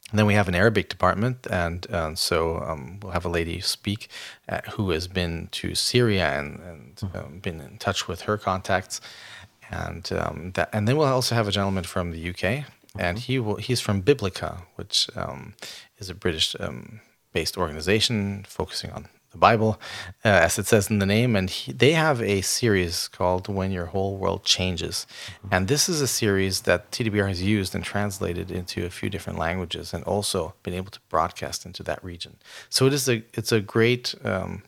[0.10, 3.60] And then we have an Arabic department, and um, so um, we'll have a lady
[3.60, 4.08] speak
[4.47, 9.01] uh, who has been to Syria and, and um, been in touch with her contacts.
[9.70, 12.66] And, um, that, and then we'll also have a gentleman from the UK,
[12.97, 15.55] and he will, he's from Biblica, which um,
[15.97, 17.01] is a British um,
[17.34, 19.80] based organization focusing on the Bible,
[20.23, 23.71] uh, as it says in the name, and he, they have a series called When
[23.71, 25.05] Your Whole World Changes.
[25.51, 29.38] And this is a series that TDBR has used and translated into a few different
[29.38, 32.38] languages and also been able to broadcast into that region.
[32.69, 34.63] So it is a it's a great um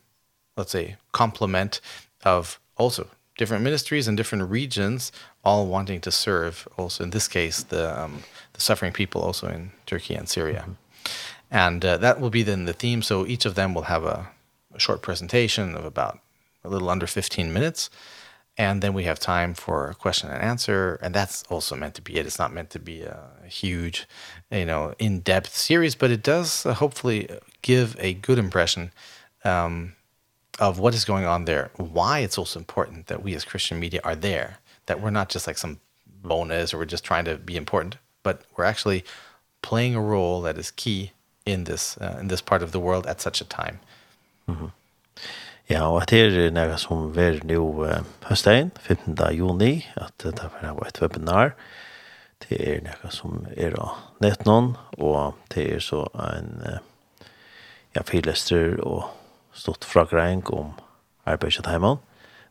[0.58, 1.80] let's say complement
[2.24, 3.08] of also
[3.38, 5.12] different ministries and different regions
[5.44, 9.72] all wanting to serve also in this case the um the suffering people also in
[9.86, 10.66] Turkey and Syria.
[10.68, 10.90] Mm -hmm.
[11.52, 14.30] And uh, that will be then the theme so each of them will have a
[14.80, 16.20] a short presentation of about
[16.64, 17.90] a little under 15 minutes.
[18.58, 21.00] And then we have time for a question and answer.
[21.02, 22.26] And that's also meant to be it.
[22.26, 24.08] It's not meant to be a huge,
[24.52, 27.30] you know, in-depth series, but it does hopefully
[27.62, 28.92] give a good impression
[29.46, 29.94] um,
[30.60, 34.02] of what is going on there, why it's also important that we as Christian media
[34.04, 34.58] are there,
[34.88, 35.80] that we're not just like some
[36.22, 39.06] bonus or we're just trying to be important, but we're actually
[39.62, 41.12] playing a role that is key
[41.46, 43.80] in this uh, in this part of the world at such a time.
[45.70, 47.62] Ja, og det er noe som er nå
[48.26, 49.14] høsten, 15.
[49.38, 51.54] juni, at det er et webinar.
[52.42, 56.64] Det er noe som er av nettnån, og det er så en
[57.94, 59.12] ja, fyrlester og
[59.54, 60.74] stort fragreng om
[61.30, 61.98] arbeidet hjemme,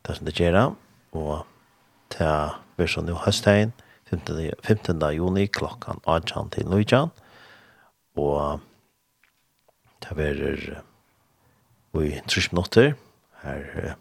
[0.06, 0.74] det som det gjør,
[1.18, 1.46] og
[2.14, 3.72] det er så nå høsten,
[4.10, 4.52] 15.
[4.62, 5.02] 15.
[5.16, 7.10] juni, klokken 18 til 19,
[8.16, 8.60] og
[10.04, 10.84] det er
[11.92, 12.92] og i trus minutter
[13.42, 13.94] her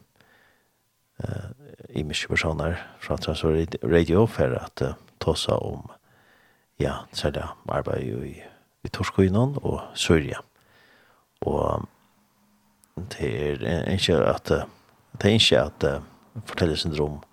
[1.23, 1.51] uh,
[1.89, 5.89] i mye personer fra Transfer Radio for at uh, tåsa om
[6.79, 8.33] ja, særlig arbeid i,
[8.83, 10.41] i Torskøynen og Sørja.
[11.41, 11.87] Og
[12.97, 13.31] det
[13.63, 14.51] er ikke at
[15.17, 16.03] det er ikke at uh,
[16.45, 17.23] fortelle sin syndrom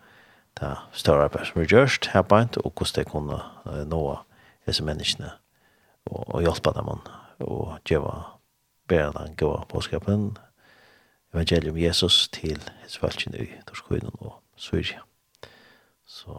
[0.60, 4.02] det større arbeid som er gjørst her beint og hvordan det kunne uh, nå
[4.66, 5.30] disse menneskene
[6.06, 6.88] og, og hjelpe dem
[7.40, 8.22] og gjøre
[8.88, 10.36] bedre den gode påskapen
[11.34, 15.02] evangelium Jesus til hans falskene i Torskøyden og Syria.
[16.06, 16.34] Så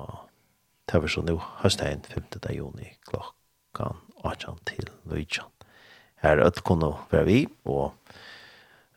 [0.87, 2.37] det var så nå høstegn 5.
[2.55, 5.43] juni klokkan 18 til 19.
[6.23, 7.93] Her er det kunne være vi, og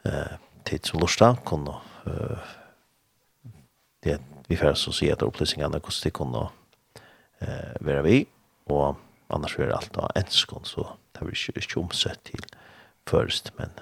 [0.07, 1.75] eh, tid som lortet kunne
[2.07, 2.55] eh,
[4.07, 6.45] det vi får så si at opplysningene hvordan de kunne
[7.43, 8.21] eh, være vi,
[8.71, 8.97] og
[9.29, 12.47] annars er alt av enskånd, så det var ikke, ikke omsett til
[13.09, 13.75] først, men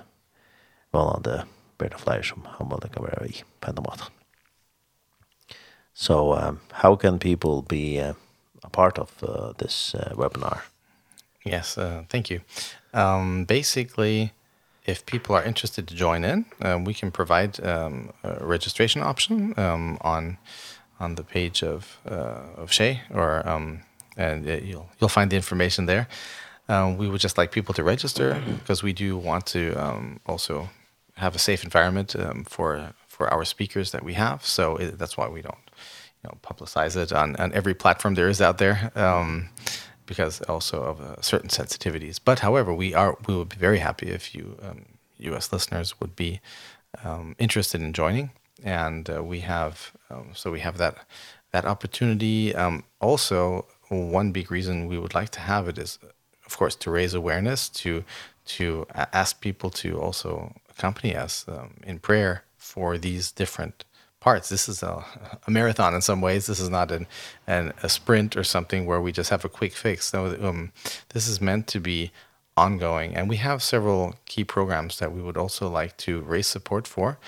[0.95, 1.45] vanlig
[1.79, 4.11] ber det flere som han må lika være i på en måte.
[5.95, 8.15] So um, how can people be uh,
[8.63, 10.61] a part of uh, this uh, webinar?
[11.45, 12.41] Yes, uh, thank you.
[12.93, 14.33] Um, basically,
[14.85, 19.55] if people are interested to join in, um, we can provide um, a registration option
[19.57, 20.39] um, on
[21.01, 23.81] on the page of uh, of Shay or um,
[24.17, 26.09] and it, you'll you'll find the information there.
[26.69, 30.69] Um, we would just like people to register because we do want to um, also
[31.17, 34.45] have a safe environment um, for for our speakers that we have.
[34.45, 35.65] So it, that's why we don't
[36.23, 38.93] you know publicize it on on every platform there is out there.
[38.95, 39.49] Um
[40.07, 42.21] because also of uh, certain sensitivities.
[42.25, 44.85] But however, we are we would be very happy if you um
[45.19, 46.41] US listeners would be
[47.05, 48.31] um interested in joining
[48.63, 50.97] and uh, we have um, so we have that
[51.53, 55.99] that opportunity um also one big reason we would like to have it is
[56.47, 58.05] of course to raise awareness to
[58.45, 63.85] to ask people to also accompany us um, in prayer for these different
[64.21, 64.49] parts.
[64.49, 65.05] This is a,
[65.47, 66.47] a marathon in some ways.
[66.47, 67.07] This is not an,
[67.47, 70.13] an a sprint or something where we just have a quick fix.
[70.13, 70.73] No, um,
[71.11, 72.11] this is meant to be
[72.57, 73.15] ongoing.
[73.15, 77.19] And we have several key programs that we would also like to raise support for.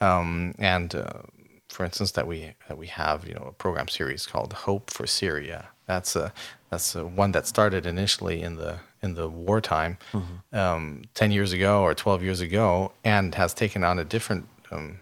[0.00, 1.22] Um, and uh,
[1.68, 5.06] for instance, that we, that we have, you know, a program series called Hope for
[5.06, 5.68] Syria.
[5.86, 6.32] That's a,
[6.70, 10.58] that's a, one that started initially in the in the wartime mm -hmm.
[10.62, 14.98] um 10 years ago or 12 years ago and has taken on a different um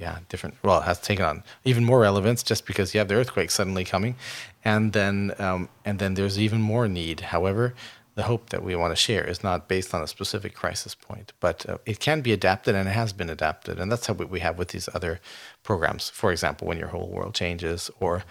[0.00, 3.50] yeah, different well, has taken on even more relevance just because you have the earthquake
[3.50, 4.16] suddenly coming
[4.64, 7.20] and then um and then there's even more need.
[7.20, 7.74] However,
[8.14, 11.32] the hope that we want to share is not based on a specific crisis point,
[11.38, 13.78] but uh, it can be adapted and it has been adapted.
[13.78, 15.20] And that's how we, we have with these other
[15.62, 16.10] programs.
[16.10, 18.24] For example, when your whole world changes or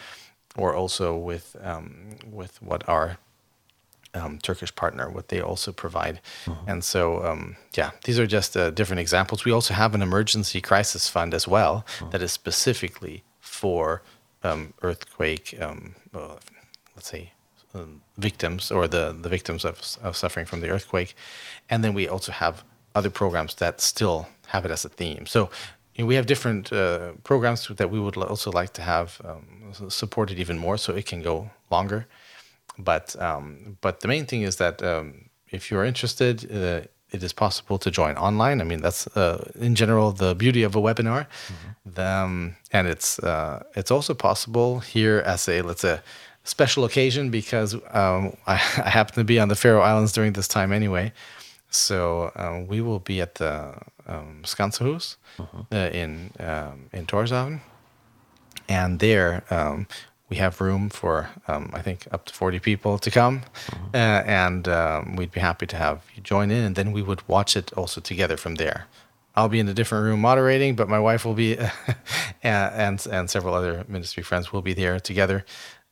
[0.57, 3.17] or also with um with what our
[4.13, 6.19] um, Turkish partner, what they also provide.
[6.45, 6.71] Mm -hmm.
[6.71, 9.43] And so, um, yeah, these are just uh, different examples.
[9.43, 12.11] We also have an emergency crisis fund as well mm -hmm.
[12.11, 14.01] that is specifically for
[14.43, 16.37] um, earthquake, um, uh,
[16.95, 17.31] let's say,
[17.73, 21.13] um, victims or the, the victims of, of suffering from the earthquake.
[21.67, 25.25] And then we also have other programs that still have it as a theme.
[25.25, 25.49] So
[25.93, 29.89] you know, we have different uh, programs that we would also like to have um,
[29.89, 32.07] supported even more so it can go longer.
[32.79, 37.33] But um, but the main thing is that um, if you're interested, uh, it is
[37.33, 38.61] possible to join online.
[38.61, 41.25] I mean, that's uh, in general the beauty of a webinar.
[41.25, 41.93] Mm -hmm.
[41.95, 45.99] the, um, and it's uh, it's also possible here as a let's say
[46.43, 48.53] special occasion because um, I,
[48.85, 51.11] I happen to be on the Faroe Islands during this time anyway.
[51.69, 53.73] So um, we will be at the
[54.07, 55.65] um, Skansehus uh -huh.
[55.71, 57.59] uh, in um, in Torshavn.
[58.67, 59.87] And there um,
[60.29, 63.95] we have room for um I think up to 40 people to come mm -hmm.
[63.95, 67.21] uh, and um we'd be happy to have you join in and then we would
[67.27, 68.85] watch it also together from there.
[69.35, 71.69] I'll be in a different room moderating but my wife will be
[72.43, 75.43] and, and and several other ministry friends will be there together.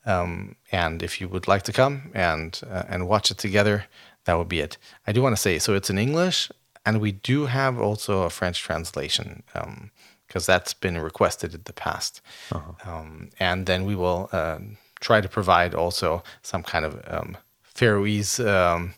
[0.06, 3.88] Um and if you would like to come and uh, and watch it together
[4.24, 4.78] that would be it.
[5.08, 6.52] I do want to say so it's in English
[6.86, 9.44] and we do have also a French translation.
[9.54, 9.92] Um
[10.28, 12.22] because that's been requested in the past.
[12.52, 13.02] Uh -huh.
[13.02, 18.40] um, and then we will um, try to provide also some kind of um, Faroese
[18.40, 18.94] um,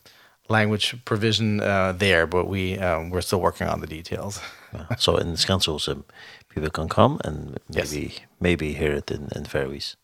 [0.48, 4.40] language provision uh, there, but we um, we're still working on the details.
[4.74, 4.96] yeah.
[4.96, 6.04] So in Skansosen,
[6.48, 8.20] people can come and maybe yes.
[8.40, 9.96] maybe hear it in, in Faroese.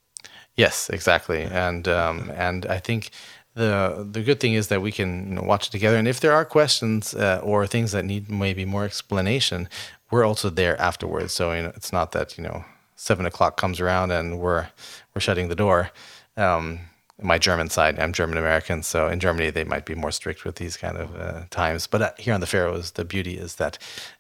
[0.55, 1.41] Yes, exactly.
[1.43, 1.69] Yeah.
[1.69, 3.11] And um, and I think
[3.57, 6.21] the the good thing is that we can you know, watch it together and if
[6.21, 9.69] there are questions uh, or things that need maybe more explanation
[10.11, 11.33] we're also there afterwards.
[11.33, 12.65] So you know, it's not that, you know,
[12.97, 14.69] seven o'clock comes around and we're,
[15.15, 15.91] we're shutting the door.
[16.37, 16.81] Um,
[17.21, 18.83] my German side, I'm German American.
[18.83, 21.87] So in Germany, they might be more strict with these kind of uh, times.
[21.87, 23.79] But uh, here on the Faroes, the beauty is that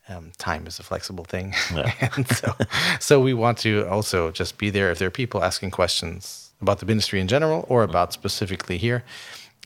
[0.08, 1.54] um, time is a flexible thing.
[1.74, 1.92] Yeah.
[2.16, 2.54] and so,
[2.98, 6.78] so we want to also just be there if there are people asking questions about
[6.78, 9.04] the ministry in general or about specifically here.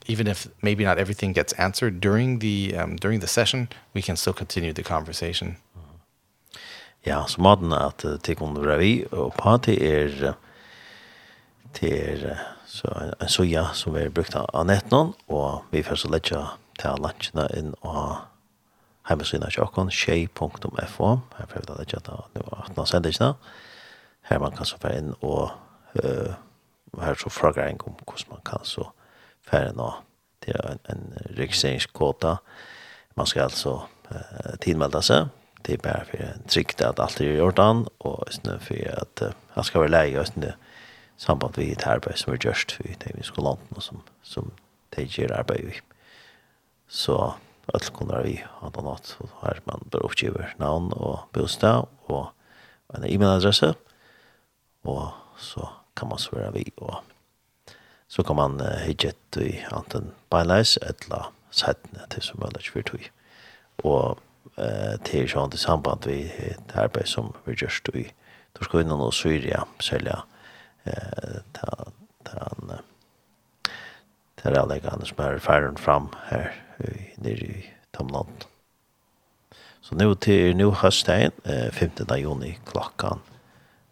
[0.06, 4.16] Even if maybe not everything gets answered during the um, during the session, we can
[4.16, 5.56] still continue the conversation.
[7.06, 10.34] Ja, så måten at det kunne være vi, og på det er
[11.80, 12.90] det er så
[13.20, 16.30] en soja som vi brukt av nettene, og vi får så lett
[16.80, 18.18] til lunchene inn og
[19.08, 23.32] hjemmesiden av tjokken, tjei.fo, her får vi da lett til var 18 sendingene,
[24.30, 25.50] her man kan så fære inn og
[26.02, 26.34] uh,
[27.00, 28.90] her så frager en om hvordan man kan så
[29.46, 29.90] fære nå
[30.42, 31.02] til en, en
[31.38, 32.36] registreringskåta.
[33.16, 33.76] Man skal altså
[34.10, 35.30] uh, tidmelde seg,
[35.66, 39.24] det er bare for en trygt at alt er i orden, og sånn for at
[39.26, 40.54] uh, han skal være leie, og sånn det
[41.20, 44.52] samband vi et arbeid som er gjørst i tekniske landen, og som, som
[44.96, 45.80] det gjør arbeid vi.
[46.88, 47.16] Så
[47.70, 52.30] alt kunne vi ha noe natt, og her man bare oppgiver navn og bostad, og
[52.96, 53.74] en e-mailadresse,
[54.88, 55.04] og
[55.38, 57.02] så kan man svøre vi, og
[58.10, 59.12] så kan man uh, hitje
[59.44, 63.06] i anten beinleis, eller settene til som mulig for tog.
[63.84, 64.18] Og
[64.56, 66.32] eh till sånt samband vi
[66.66, 68.12] det arbeid som vi just då i
[68.52, 70.22] då og Syria selja
[70.84, 71.92] eh ta
[72.24, 72.56] ta
[74.42, 76.52] där ta kan som er färden fram här
[77.16, 78.44] nere i Tomland.
[79.80, 83.20] Så nu til nu hösten eh 15 juni klokkan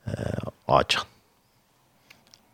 [0.07, 1.07] eh 8.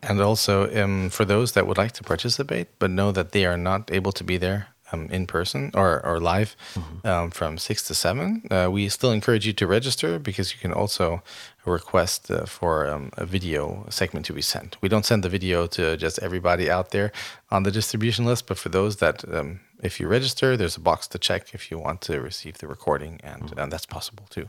[0.02, 3.56] And also um for those that would like to participate but know that they are
[3.56, 7.10] not able to be there um, in person or, or live mm -hmm.
[7.10, 8.42] um, from 6 to 7.
[8.50, 11.22] Uh, we still encourage you to register because you can also
[11.64, 14.76] request uh, for um, a video segment to be sent.
[14.80, 17.10] We don't send the video to just everybody out there
[17.48, 21.06] on the distribution list, but for those that, um, if you register, there's a box
[21.08, 23.62] to check if you want to receive the recording, and, mm -hmm.
[23.62, 24.48] and that's possible too.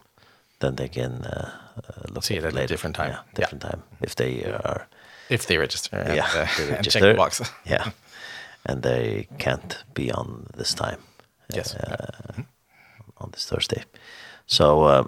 [0.58, 1.50] Then they can uh,
[2.14, 2.64] look See it at later.
[2.64, 3.10] a different time.
[3.10, 3.72] Yeah, different yeah.
[3.72, 4.88] time, if they are...
[5.28, 6.76] If they register, and, yeah, uh, they register.
[6.76, 7.41] and check the box.
[7.64, 7.91] yeah.
[8.66, 10.99] and they can't be on this time.
[11.53, 11.76] Yes.
[11.76, 12.43] Uh,
[13.18, 13.84] on this Thursday.
[14.47, 15.05] So uh,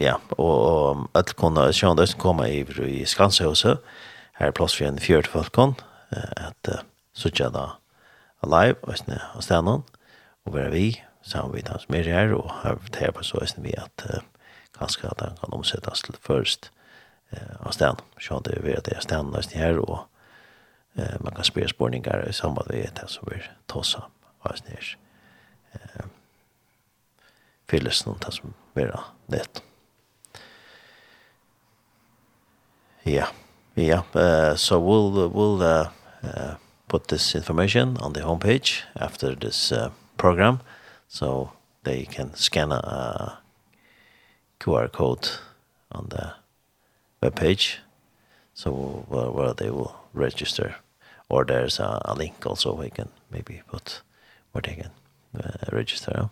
[0.00, 3.82] ja, og, og alle kunne sjøen som kommer i, i Skansøhuset,
[4.38, 5.74] her er plass for en fjørt folken,
[6.14, 6.82] at uh,
[7.14, 7.66] suttje da
[8.46, 9.84] live, og sne og stenen,
[10.46, 10.86] og være vi,
[11.22, 14.22] sammen med dem som her, og her forteller på så sne vi at uh,
[14.78, 16.70] kanskje at den kan omsettes til først
[17.34, 18.04] uh, av stenen.
[18.22, 20.06] Sjøen det er at det er stenen og sne her, og
[20.98, 24.10] Eh, man kan spela spårningar i samband med det som vi tar sam.
[24.40, 24.96] Avsnitt.
[25.72, 26.04] Eh,
[27.68, 28.86] fylles noen det som vi
[29.26, 29.62] nett.
[33.02, 33.26] Ja,
[33.74, 34.02] ja.
[34.14, 35.88] Uh, so we'll, we'll uh,
[36.22, 36.54] uh,
[36.88, 40.60] put this information on the homepage after this uh, program.
[41.08, 41.52] So
[41.84, 43.38] they can scan a
[44.60, 45.28] QR code
[45.90, 46.34] on the
[47.22, 47.78] webpage
[48.54, 50.76] so where, where they will register
[51.28, 54.02] or there's a, a link also we can maybe put
[54.52, 54.90] where they can
[55.38, 56.30] uh, register.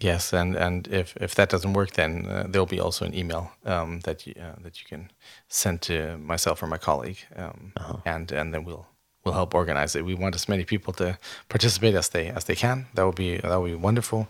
[0.00, 3.50] Yes, and and if if that doesn't work, then uh, there'll be also an email
[3.64, 5.10] um, that you, uh, that you can
[5.48, 8.00] send to myself or my colleague, um, uh -huh.
[8.04, 8.86] and and then we'll
[9.24, 10.04] we'll help organize it.
[10.04, 11.18] We want as many people to
[11.48, 12.86] participate as they as they can.
[12.94, 14.26] That would be that would be wonderful,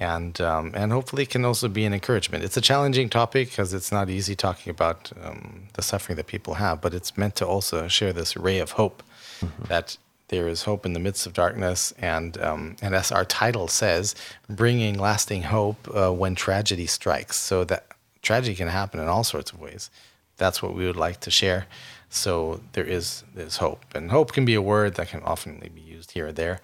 [0.00, 2.44] and um, and hopefully it can also be an encouragement.
[2.44, 6.54] It's a challenging topic because it's not easy talking about um, the suffering that people
[6.54, 9.02] have, but it's meant to also share this ray of hope
[9.40, 9.64] -hmm.
[9.64, 9.96] that
[10.28, 14.14] there is hope in the midst of darkness and um and as our title says
[14.48, 17.36] bringing lasting hope uh, when tragedy strikes.
[17.36, 17.86] So that
[18.22, 19.90] tragedy can happen in all sorts of ways.
[20.36, 21.66] That's what we would like to share.
[22.08, 23.84] So there is there's hope.
[23.94, 26.60] And hope can be a word that can often be used here or there.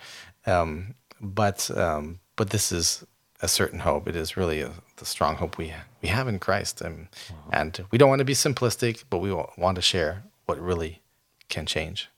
[0.46, 3.04] Um but um but this is
[3.42, 4.08] a certain hope.
[4.08, 6.80] It is really a, the strong hope we we have in Christ.
[6.80, 7.50] And wow.
[7.52, 11.02] and we don't want to be simplistic but we want to share what really
[11.48, 12.08] can change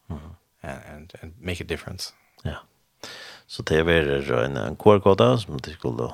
[0.62, 2.14] and and and make a difference.
[2.44, 2.56] Ja.
[3.46, 6.04] Så det är en en QR-kod som du skulle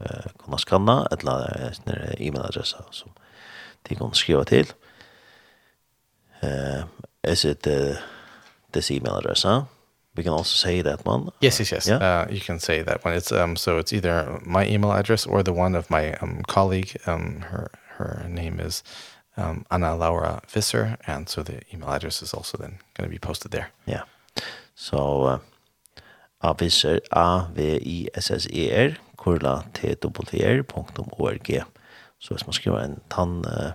[0.00, 3.10] eh kunna skanna eller en e-mailadress som
[3.88, 4.72] du kan skriva till.
[6.40, 6.84] Eh
[7.32, 7.98] is it the
[8.72, 9.64] this email address, huh?
[10.16, 11.30] We can also say that one.
[11.40, 11.86] Yes, yes, yes.
[11.86, 11.98] Yeah?
[12.02, 13.14] Uh, you can say that one.
[13.14, 16.96] It's um so it's either my email address or the one of my um colleague.
[17.06, 18.82] Um her her name is
[19.38, 23.18] um, Anna Laura Visser, and so the email address is also then going to be
[23.18, 23.70] posted there.
[23.86, 24.02] Yeah.
[24.74, 25.38] So uh,
[26.40, 31.64] A Visser, A V I S S E R kurla t w
[32.18, 33.72] Så hvis man skriver en tann uh,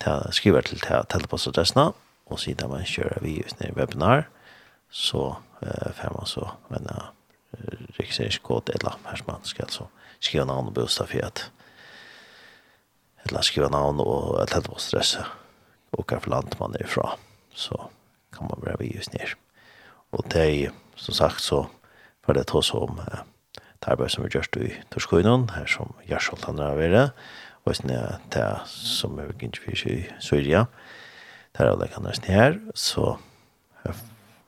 [0.00, 1.92] ta skriver til ta telpostadressen
[2.26, 4.28] og sier at man kör vi just i webinar
[4.90, 7.08] så uh, får man så en uh,
[8.00, 9.86] registreringskod eller här som man skal så
[10.20, 11.50] skriva navn og bostad for at
[13.24, 15.16] eller skriva navn og et helt på stress.
[15.90, 17.16] Och vilket land man er fra
[17.54, 17.90] så
[18.32, 19.36] kan man börja just ned.
[20.12, 21.66] Og det er som sagt så
[22.26, 23.18] för det også om eh,
[23.80, 27.12] det arbeid som vi gjør i Torskøynon, her som Gjersholt han har vært,
[27.64, 30.64] og sånn er det som er ikke fyrir i Syria,
[31.56, 33.16] der er lekkene hans her, så
[33.84, 34.00] her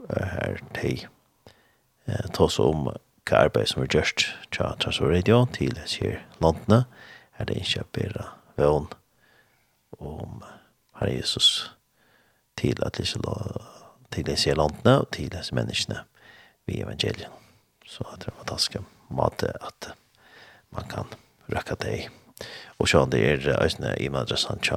[0.08, 1.08] er det
[2.08, 2.88] eh, tås om
[3.26, 6.84] hva arbeid som vi gjørst fra Transfer Radio til sier landene,
[7.36, 8.86] er det ikke bedre vøn
[9.98, 10.42] om
[10.98, 11.72] Herre Jesus
[12.56, 13.18] til at lyse
[14.12, 16.04] til disse landene og til disse menneskene
[16.66, 17.30] vi evangeliet.
[17.86, 18.76] Så det er en fantastisk
[19.08, 19.94] måte at
[20.74, 21.04] man kan
[21.52, 22.08] røkke deg.
[22.78, 24.76] Og så det er øyne i madrasan tja,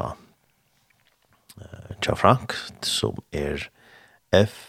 [2.01, 2.53] tja Frank,
[2.83, 3.69] som er
[4.45, 4.65] F.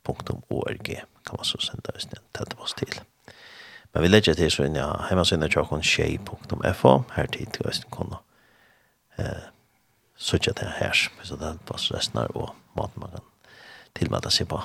[0.07, 3.01] .org kan man så sända oss en tätt oss till.
[3.93, 8.23] Men vi legger til så inn ja hemsidan tjokken tjei.fo her tid til oss kunna
[9.19, 9.51] eh
[10.17, 13.21] Søtja til her, här det er på restnar og mat man kan
[13.95, 14.61] tilmelde seg på.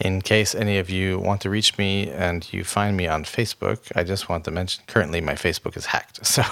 [0.00, 3.78] In case any of you want to reach me and you find me on Facebook,
[3.94, 6.20] I just want to mention currently my Facebook is hacked.
[6.26, 6.42] So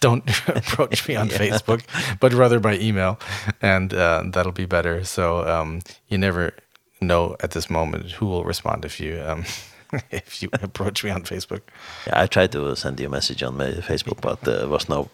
[0.00, 1.38] don't approach me on yeah.
[1.38, 1.82] Facebook,
[2.20, 3.18] but rather by email
[3.62, 5.04] and uh that'll be better.
[5.04, 6.52] So um you never
[7.00, 9.44] know at this moment who will respond if you um
[10.10, 11.62] if you approach me on Facebook.
[12.06, 14.88] Yeah, I tried to send you a message on my Facebook, but uh, there was
[14.88, 15.08] no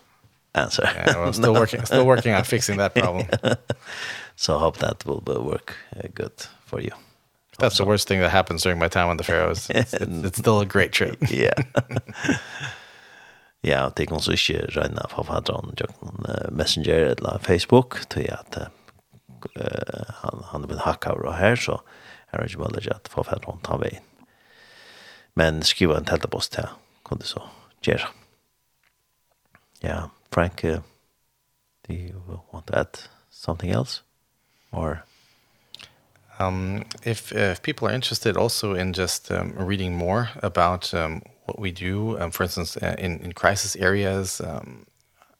[0.54, 0.82] answer.
[0.84, 1.60] Yeah, well, still no.
[1.60, 3.26] working still working on fixing that problem.
[4.36, 6.92] so I hope that will work uh, good for you.
[7.58, 7.84] That's also.
[7.84, 9.70] the worst thing that happens during my time on the Faroes.
[9.70, 11.16] It's, it's, it's still a great trip.
[11.30, 11.54] yeah.
[13.66, 15.88] Ja, det kan så ikke regne forfatteren til
[16.50, 18.58] Messenger eller Facebook til at
[19.54, 21.82] eh, han, han vill väl hackar här så
[22.26, 24.02] här är det väl möjligt att få färd runt han vägen.
[25.34, 26.68] Men skriva en tältapost här
[27.04, 27.42] kunde så
[27.80, 28.08] göra.
[29.80, 30.80] Ja, Frank, uh,
[31.88, 32.98] do you want to add
[33.30, 34.02] something else?
[34.70, 35.04] Or...
[36.38, 41.22] Um, if, uh, if people are interested also in just um, reading more about um,
[41.46, 44.86] what we do, um, for instance, uh, in, in crisis areas, um,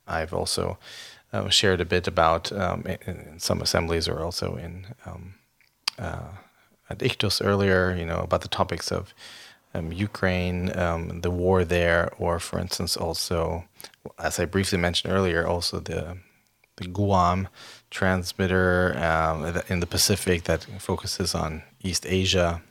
[0.07, 0.79] I've also
[1.33, 5.35] uh, shared a bit about um, in, in some assemblies or also in um,
[5.99, 6.29] uh,
[6.89, 9.13] at Ictus earlier, you know, about the topics of
[9.75, 13.65] um, Ukraine, um, the war there, or for instance also,
[14.19, 16.19] as I briefly mentioned earlier, also the
[16.77, 17.49] the Guam
[17.91, 22.63] transmitter um, in the Pacific that focuses on East Asia.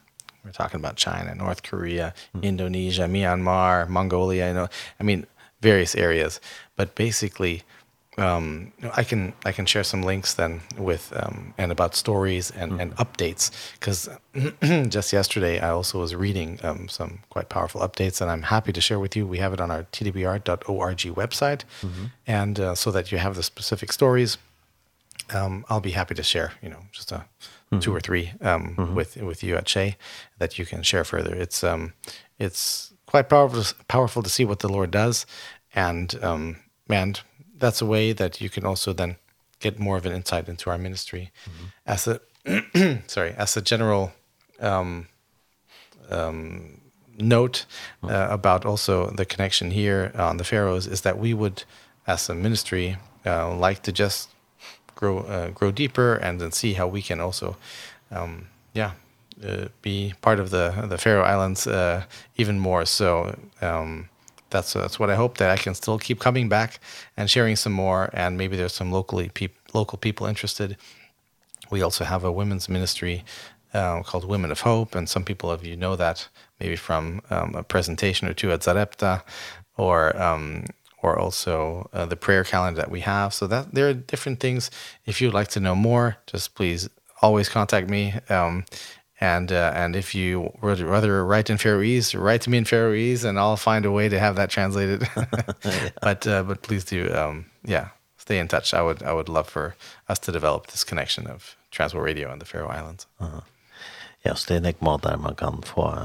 [0.43, 2.43] We're talking about China, North Korea, mm.
[2.43, 4.67] Indonesia, Myanmar, Mongolia, you know,
[4.99, 5.25] I mean,
[5.61, 6.39] various areas.
[6.75, 7.63] But basically,
[8.17, 12.71] um, I can I can share some links then with um, and about stories and
[12.71, 14.09] mm and updates cuz
[14.89, 18.81] just yesterday I also was reading um, some quite powerful updates and I'm happy to
[18.81, 19.25] share with you.
[19.25, 22.11] We have it on our tdbr.org website mm -hmm.
[22.27, 24.37] and uh, so that you have the specific stories.
[25.33, 27.23] Um, I'll be happy to share, you know, just a mm
[27.69, 27.81] -hmm.
[27.81, 28.93] two or three um, mm -hmm.
[28.93, 29.95] with with you at Shay
[30.39, 31.41] that you can share further.
[31.41, 31.93] It's um,
[32.37, 35.25] it's quite powerful powerful to see what the Lord does
[35.73, 36.55] and um,
[36.89, 37.21] and
[37.57, 39.15] that's a way that you can also then
[39.59, 41.67] get more of an insight into our ministry mm -hmm.
[41.85, 42.19] as a
[43.07, 44.11] sorry as a general
[44.59, 45.07] um
[46.11, 46.81] um
[47.17, 47.65] note
[48.03, 51.63] uh, about also the connection here on the Pharaohs is that we would
[52.05, 54.29] as a ministry uh, like to just
[54.95, 57.55] grow uh, grow deeper and then see how we can also
[58.11, 58.91] um yeah
[59.43, 62.03] uh, be part of the the Faroe Islands uh,
[62.35, 64.09] even more so um
[64.55, 66.79] that's that's what I hope that I can still keep coming back
[67.17, 70.77] and sharing some more and maybe there's some locally peop, local people interested.
[71.69, 73.17] We also have a women's ministry
[73.73, 76.17] um called Women of Hope and some people of you know that
[76.59, 79.13] maybe from um a presentation or two at Zarepta
[79.85, 79.97] or
[80.27, 80.65] um
[81.03, 81.55] or also
[81.93, 83.29] uh, the prayer calendar that we have.
[83.33, 84.71] So that there are different things
[85.05, 86.89] if you'd like to know more, just please
[87.21, 88.03] always contact me.
[88.29, 88.53] Um
[89.19, 93.23] and uh, and if you would rather write in Faroese, write to me in Faroese,
[93.23, 95.07] and I'll find a way to have that translated.
[96.01, 98.73] But uh, but please do, um, yeah, stay in touch.
[98.73, 99.75] I would I would love for
[100.09, 103.07] us to develop this connection of Transworld Radio and the Faroe Islands.
[103.19, 103.41] Uh -huh.
[104.25, 105.97] Ja, så det er nek mat der man kan få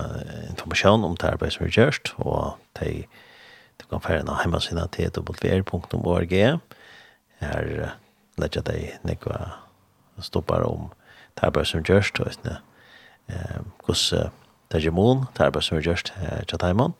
[0.51, 3.07] information om det arbeid som er gjørst, og de,
[3.81, 6.61] de kan fære noen hjemmesiden til www.org.
[7.41, 7.91] Her
[8.39, 9.51] legger de nekva
[10.21, 10.93] stopper om
[11.35, 12.61] det arbeid som gjørst, og sånn
[13.87, 14.11] hos
[14.71, 16.13] det er mån, det er bare som er gjørst
[16.49, 16.95] til Taimon,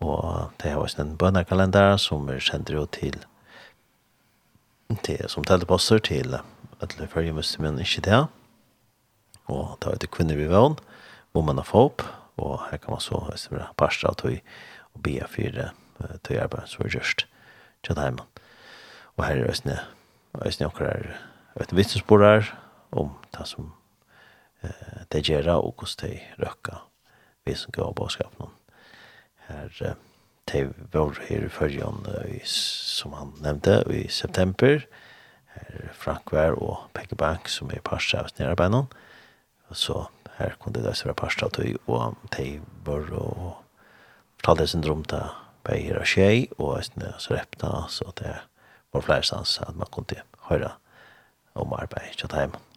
[0.00, 3.16] og det er også en bønnekalender som er sendt ut til,
[5.04, 6.36] til som teleposter til
[6.80, 8.26] alle følge muslimen ikke det,
[9.48, 10.76] og det er det kvinner vi vann,
[11.34, 12.04] Woman of Hope,
[12.36, 14.40] og her kan man så være parstra til
[14.94, 15.72] å be for
[16.24, 17.26] til arbeid som er gjørst
[17.84, 18.26] til Taimon.
[19.16, 19.78] Og her er også,
[20.34, 22.52] også noen vittnesbord
[22.92, 23.72] om det som
[24.62, 26.84] eh, det gjøre og hvordan de røkker
[27.46, 28.54] vi som går gav bådskapen.
[29.48, 29.94] Her, eh,
[30.52, 32.06] de var her i førjen,
[32.44, 34.80] som han nevnte, i september.
[35.54, 38.86] Her Frank Vær og Peggy Bank, som er parstret av nærarbeidene.
[39.68, 40.06] Og så
[40.38, 43.56] her kunne det være parstret av og de var og
[44.38, 45.26] fortalte sin drøm til
[45.64, 46.84] bare her og skje, og
[47.18, 48.36] så repta så det
[48.94, 50.70] var flere stans at man kunne høre
[51.54, 52.67] om arbeid til hjemme.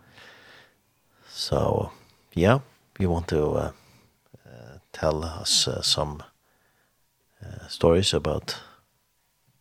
[1.41, 1.89] So,
[2.35, 2.59] yeah,
[2.99, 3.71] we want to uh,
[4.45, 6.21] uh, tell us uh, some
[7.43, 8.61] uh, stories about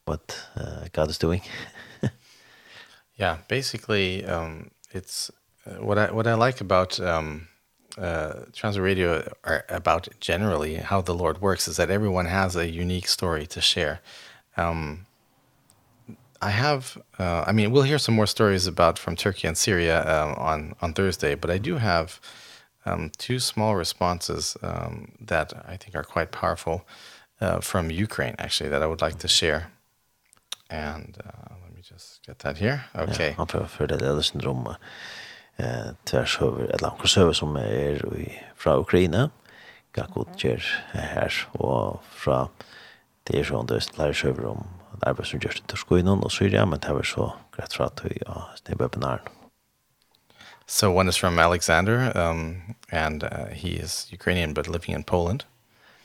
[0.05, 1.41] what uh, God is doing.
[3.17, 5.31] yeah, basically, um, it's
[5.65, 7.49] uh, what I what I like about um,
[7.97, 12.71] uh, Transfer Radio are about generally how the Lord works is that everyone has a
[12.71, 14.01] unique story to share.
[14.55, 15.07] Um,
[16.43, 20.01] I have uh, I mean we'll hear some more stories about from Turkey and Syria
[20.01, 22.21] um, on on Thursday, but I do have
[22.87, 26.87] um two small responses um that I think are quite powerful
[27.41, 29.71] uh from Ukraine actually that I would like to share.
[30.71, 32.85] And uh let me just get that here.
[32.95, 33.35] Okay.
[33.39, 34.77] Ja, for for det där syndromet.
[35.57, 39.31] Eh tvärs över ett land som är i från Ukraina.
[39.93, 42.49] Gakotjer här och från
[43.25, 47.03] det är sånt där om arbeid som gjørs til skoinen, og Syria, men det var
[47.03, 49.29] så greit fra at vi har snitt webinaren.
[50.67, 55.41] So one is from Alexander, um, and uh, he is Ukrainian but living in Poland.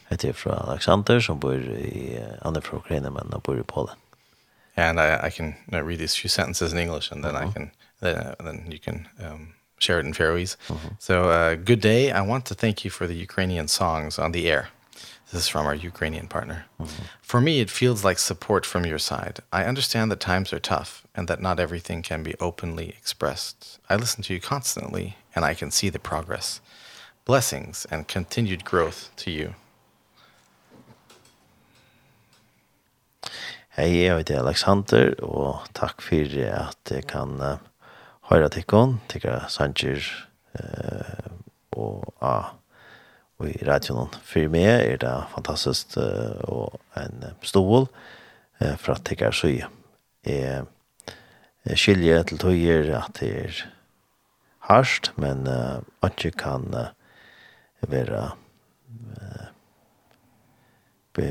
[0.10, 3.56] Det er fra Alexander, som bor i, uh, han er fra Ukraina, men han bor
[3.56, 3.96] i Polen.
[4.76, 7.50] And I, I can uh, read these few sentences in English, and then uh -huh.
[7.50, 7.72] I can,
[8.02, 10.58] then, uh, then you can um, share it in Faroese.
[10.70, 10.96] Uh -huh.
[11.00, 12.06] So, uh, good day.
[12.08, 14.66] I want to thank you for the Ukrainian songs on the air.
[15.32, 16.66] This is from our Ukrainian partner.
[16.80, 17.04] Mm -hmm.
[17.22, 19.36] For me, it feels like support from your side.
[19.52, 23.80] I understand that times are tough and that not everything can be openly expressed.
[23.90, 26.62] I listen to you constantly and I can see the progress.
[27.26, 29.54] Blessings and continued growth to you.
[33.70, 37.58] Hei, jeg heter Alexander, og takk for at jeg kan uh,
[38.22, 40.28] høre til dere, til Sanger
[40.60, 41.32] uh,
[41.72, 42.46] og Uh,
[43.40, 44.14] og i radioen.
[44.24, 49.52] For meg er det fantastisk uh, og en stål uh, for at jeg er så
[51.66, 53.60] jeg skiljer til tøyer at det er
[54.70, 55.82] harsht, men uh,
[56.22, 56.94] jeg kan uh,
[57.90, 59.48] være uh,
[61.14, 61.28] be,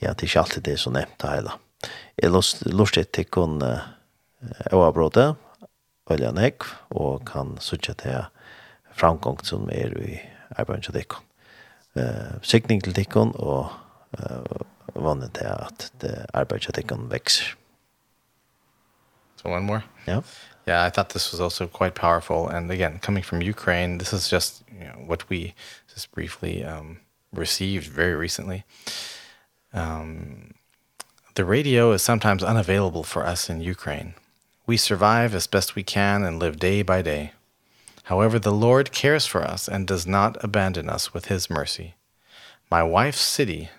[0.00, 1.56] ja, det er ikke alltid det som nevnt det hele.
[2.20, 3.88] Jeg lust, lustet til kun uh,
[4.72, 5.34] avbrådet,
[6.10, 8.26] veldig nek og kan sutja til
[9.00, 10.18] framgångt som er i
[10.56, 11.26] arbeidet til dikken.
[11.94, 13.72] Uh, sikning til dikken, og
[14.18, 14.60] uh,
[14.94, 15.90] vannet til at
[16.34, 17.56] arbeidet til dikken vekser.
[19.36, 19.82] So one more?
[20.06, 20.22] Yeah.
[20.66, 22.48] Yeah, I thought this was also quite powerful.
[22.48, 25.54] And again, coming from Ukraine, this is just you know, what we
[25.92, 26.98] just briefly um,
[27.32, 28.64] received very recently.
[29.72, 30.54] Um,
[31.34, 34.14] the radio is sometimes unavailable for us in Ukraine.
[34.70, 37.32] We survive as best we can and live day by day.
[38.04, 41.96] However, the Lord cares for us and does not abandon us with his mercy.
[42.70, 43.70] My wife's city,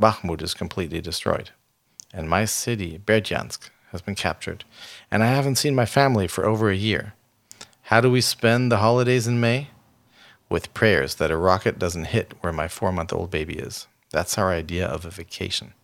[0.00, 1.50] Bakhmut, is completely destroyed,
[2.10, 4.64] and my city, Berdyansk, has been captured,
[5.10, 7.12] and I haven't seen my family for over a year.
[7.82, 9.68] How do we spend the holidays in May?
[10.48, 13.88] With prayers that a rocket doesn't hit where my four-month-old baby is.
[14.10, 15.74] That's our idea of a vacation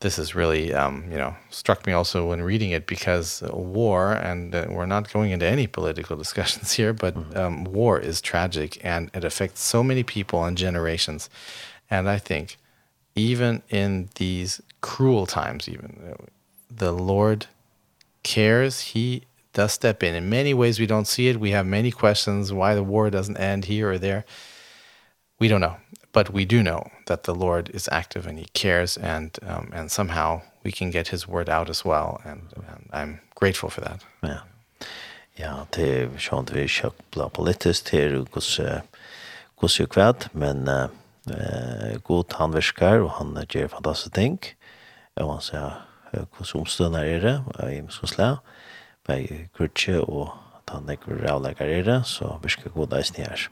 [0.00, 4.54] this is really um you know struck me also when reading it because war and
[4.54, 7.36] uh, we're not going into any political discussions here but mm -hmm.
[7.38, 11.30] um war is tragic and it affects so many people and generations.
[11.90, 12.56] And i think
[13.14, 15.90] even in these cruel times even
[16.76, 17.46] the lord
[18.22, 18.80] cares.
[18.80, 19.22] He
[19.52, 20.14] does step in.
[20.14, 21.40] In many ways we don't see it.
[21.40, 24.24] We have many questions why the war doesn't end here or there.
[25.38, 25.76] We don't know
[26.12, 29.90] but we do know that the Lord is active and he cares and um and
[29.90, 34.00] somehow we can get his word out as well and, and I'm grateful for that.
[34.22, 34.40] Ja.
[35.38, 38.58] Ja, det er sånn vi kjøpt bla på littes til hos
[39.78, 39.86] jo
[40.32, 44.38] men eh god han virker og han gjør fantastiske ting.
[45.16, 45.86] Og han sier
[46.38, 48.30] hos omstående er det, og jeg skal slå,
[49.56, 50.32] kurtje og
[50.70, 53.48] han ikke vil rævlegger er det, så virker god eisen her.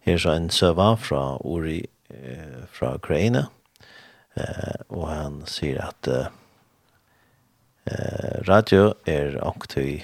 [0.00, 3.46] Her er så en søva fra Uri eh, fra Ukraina.
[4.34, 6.26] Eh, och han säger at eh,
[8.42, 10.02] radio er ångtøy,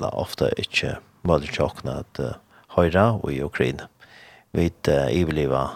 [0.00, 2.38] la ofta ikke måler tjokkene at eh,
[2.76, 3.88] høyre og i Ukraina.
[4.52, 5.70] Vi eh, leva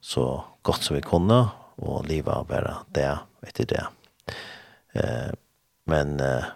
[0.00, 3.84] så godt som vi kunne, og leva bare det etter det.
[4.94, 5.32] Eh,
[5.86, 6.52] men eh,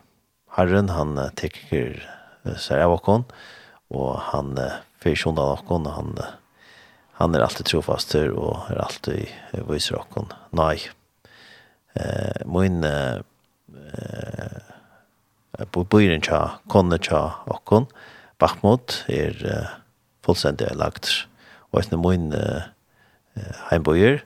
[0.59, 2.01] Herren han tekker
[2.57, 3.25] seg av åkken,
[3.95, 6.35] og han uh, fyrir sjundan åkken, og han uh,
[7.19, 9.27] han er alltid trofast her og er alltid
[9.71, 10.79] viser okkon nei
[11.99, 13.23] Eh min eh
[15.73, 17.89] på bøyren tja konne tja okkon
[18.39, 19.67] Bakhmut er är
[20.23, 21.27] fullstendig lagt
[21.73, 22.63] og eisne min eh,
[23.71, 24.23] heimbøyer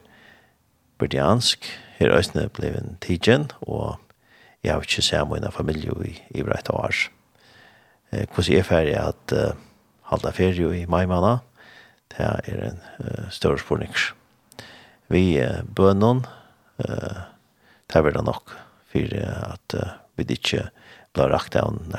[0.99, 1.65] Berdiansk
[1.97, 3.99] her eisne blev en tidjen, og
[4.63, 6.95] jeg har ikke sett min familie i, i breit år.
[8.11, 9.55] Eh, hvordan er ferdig at uh,
[10.11, 11.43] halda ferie i mai måned,
[12.17, 13.93] det er en uh, større spørning.
[15.11, 16.23] Vi uh, bønnen,
[16.83, 17.21] uh,
[17.89, 18.53] det er det nok
[18.91, 20.67] for uh, at uh, vi ikke
[21.13, 21.97] blir rakt av noen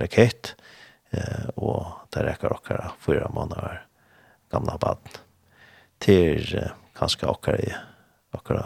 [0.00, 0.54] rakett,
[1.16, 3.82] uh, og det rekker dere fyra måneder
[4.54, 5.20] gamla baden.
[6.02, 7.74] Til uh, kanskje dere i
[8.38, 8.64] dere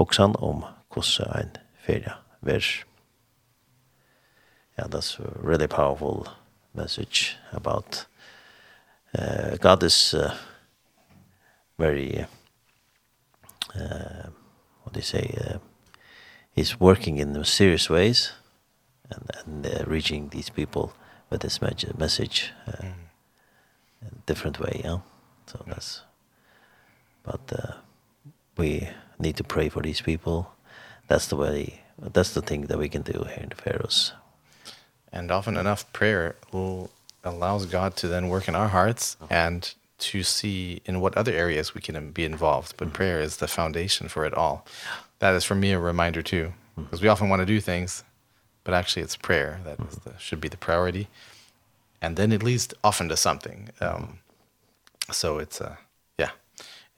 [0.00, 2.84] hoksan om hvordan en ferie vers.
[4.78, 6.26] Yeah, that's a really powerful
[6.74, 8.06] message about
[9.18, 10.34] uh, God is uh,
[11.78, 12.26] very
[13.74, 14.28] uh,
[14.82, 15.58] what do you say uh,
[16.52, 18.32] he's working in serious ways
[19.10, 20.92] and and uh, reaching these people
[21.30, 21.60] with this
[21.98, 22.94] message uh, mm.
[24.02, 24.98] in a different way yeah
[25.46, 25.74] so yeah.
[25.74, 26.02] that's
[27.22, 27.72] but uh,
[28.56, 30.52] we need to pray for these people
[31.08, 34.12] that's the way that's the thing that we can do here in the Pharaohs
[35.12, 36.90] and often enough prayer will
[37.24, 39.26] allows God to then work in our hearts oh.
[39.30, 42.76] and to see in what other areas we can be involved.
[42.76, 42.96] But mm -hmm.
[42.96, 44.64] prayer is the foundation for it all.
[45.18, 47.02] That is for me a reminder too, because mm -hmm.
[47.02, 48.04] we often want to do things,
[48.64, 49.92] but actually it's prayer that mm -hmm.
[49.92, 51.06] is the, should be the priority.
[52.00, 53.68] And then it leads often to something.
[53.80, 54.18] Um,
[55.10, 55.76] so it's a, uh,
[56.18, 56.30] yeah,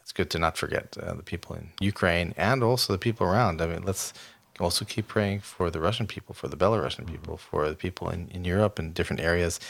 [0.03, 3.61] it's good to not forget uh, the people in Ukraine and also the people around.
[3.61, 4.13] I mean, let's
[4.61, 8.29] also keep praying for the Russian people, for the Belarusian people, for the people in,
[8.29, 9.61] in Europe and different areas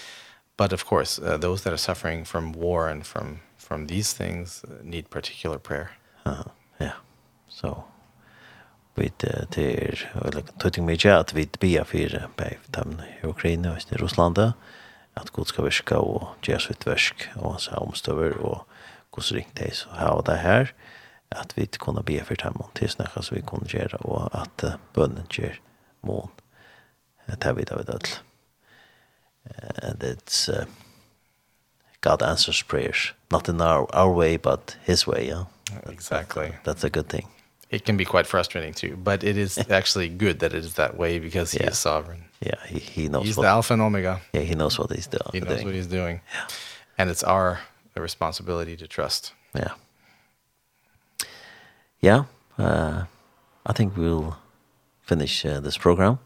[0.57, 4.65] but of course uh, those that are suffering from war and from from these things
[4.83, 5.89] need particular prayer.
[6.27, 6.51] Uh -huh.
[6.79, 6.97] Yeah.
[7.49, 7.85] So
[8.95, 9.47] vid the
[10.35, 14.53] like tutting me att with be för på dem i Ukraina och i Ryssland
[15.35, 18.69] Gud ska verka och göra sitt verk och så omstöver och
[19.13, 20.73] Guds ringt dig så här och det här
[21.29, 24.65] att vi kunne be för dem till snacka så vi kunne gjøre og och att
[24.95, 25.61] bønnen ger
[26.01, 26.29] mån.
[27.27, 28.21] Det här vid av det
[29.83, 30.67] and it's uh,
[32.01, 35.29] God answers prayers, not in our our way, but His way.
[35.29, 35.45] Yeah,
[35.87, 36.49] exactly.
[36.49, 37.27] That's, that's a good thing.
[37.71, 40.97] It can be quite frustrating too, but it is actually good that it is that
[40.97, 41.71] way because He yeah.
[41.71, 42.25] is sovereign.
[42.41, 43.25] Yeah, He He knows.
[43.25, 44.21] He's what, the Alpha and Omega.
[44.33, 45.31] Yeah, He knows what He's doing.
[45.33, 46.21] He knows what He's doing.
[46.35, 46.47] Yeah,
[46.99, 47.61] and it's our
[47.97, 49.33] responsibility to trust.
[49.55, 49.75] Yeah.
[52.01, 52.25] Yeah,
[52.59, 53.05] uh,
[53.65, 54.37] I think we'll
[55.03, 56.19] finish uh, this program.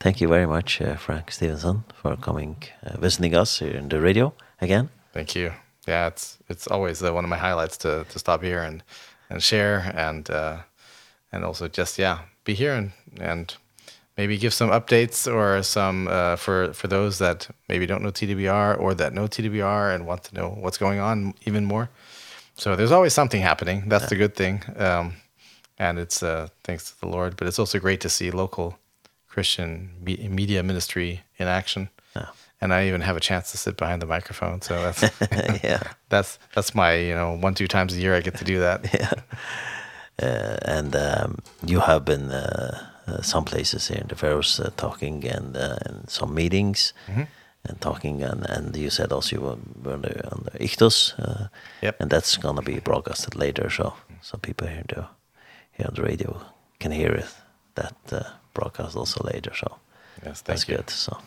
[0.00, 4.00] Thank you very much, uh, Frank Stevenson, for coming, uh, visiting us here in the
[4.00, 4.90] radio again.
[5.12, 5.52] Thank you.
[5.88, 8.82] Yeah, it's it's always uh, one of my highlights to to stop here and
[9.28, 10.58] and share and uh,
[11.32, 13.56] and also just yeah be here and and
[14.16, 18.78] maybe give some updates or some uh, for for those that maybe don't know TDBR
[18.78, 21.88] or that know TDBR and want to know what's going on even more.
[22.54, 23.88] So there's always something happening.
[23.88, 24.08] That's yeah.
[24.10, 24.62] the good thing.
[24.76, 25.14] Um
[25.78, 28.78] and it's uh thanks to the Lord, but it's also great to see local
[29.38, 31.88] Christian me media ministry in action.
[32.16, 32.30] Yeah.
[32.60, 35.02] And I even have a chance to sit behind the microphone, so that's
[35.64, 35.82] yeah.
[36.08, 38.78] that's that's my, you know, one two times a year I get to do that.
[39.00, 39.12] yeah.
[40.26, 41.30] Uh, and um
[41.70, 42.72] you have been uh,
[43.06, 46.92] uh some places here in the Faroes uh, talking and uh, and some meetings.
[47.06, 47.14] Mhm.
[47.14, 47.26] Mm -hmm
[47.68, 51.44] and talking and and you said also you were on the, on the Ictus uh,
[51.82, 52.00] yep.
[52.00, 55.02] and that's going to be broadcasted later so so people here do
[55.76, 56.30] here on the radio
[56.78, 57.30] can hear it
[57.74, 59.52] that uh, broadcast also later.
[59.54, 59.78] So
[60.24, 60.76] yes, that's you.
[60.76, 60.90] good.
[60.90, 61.18] So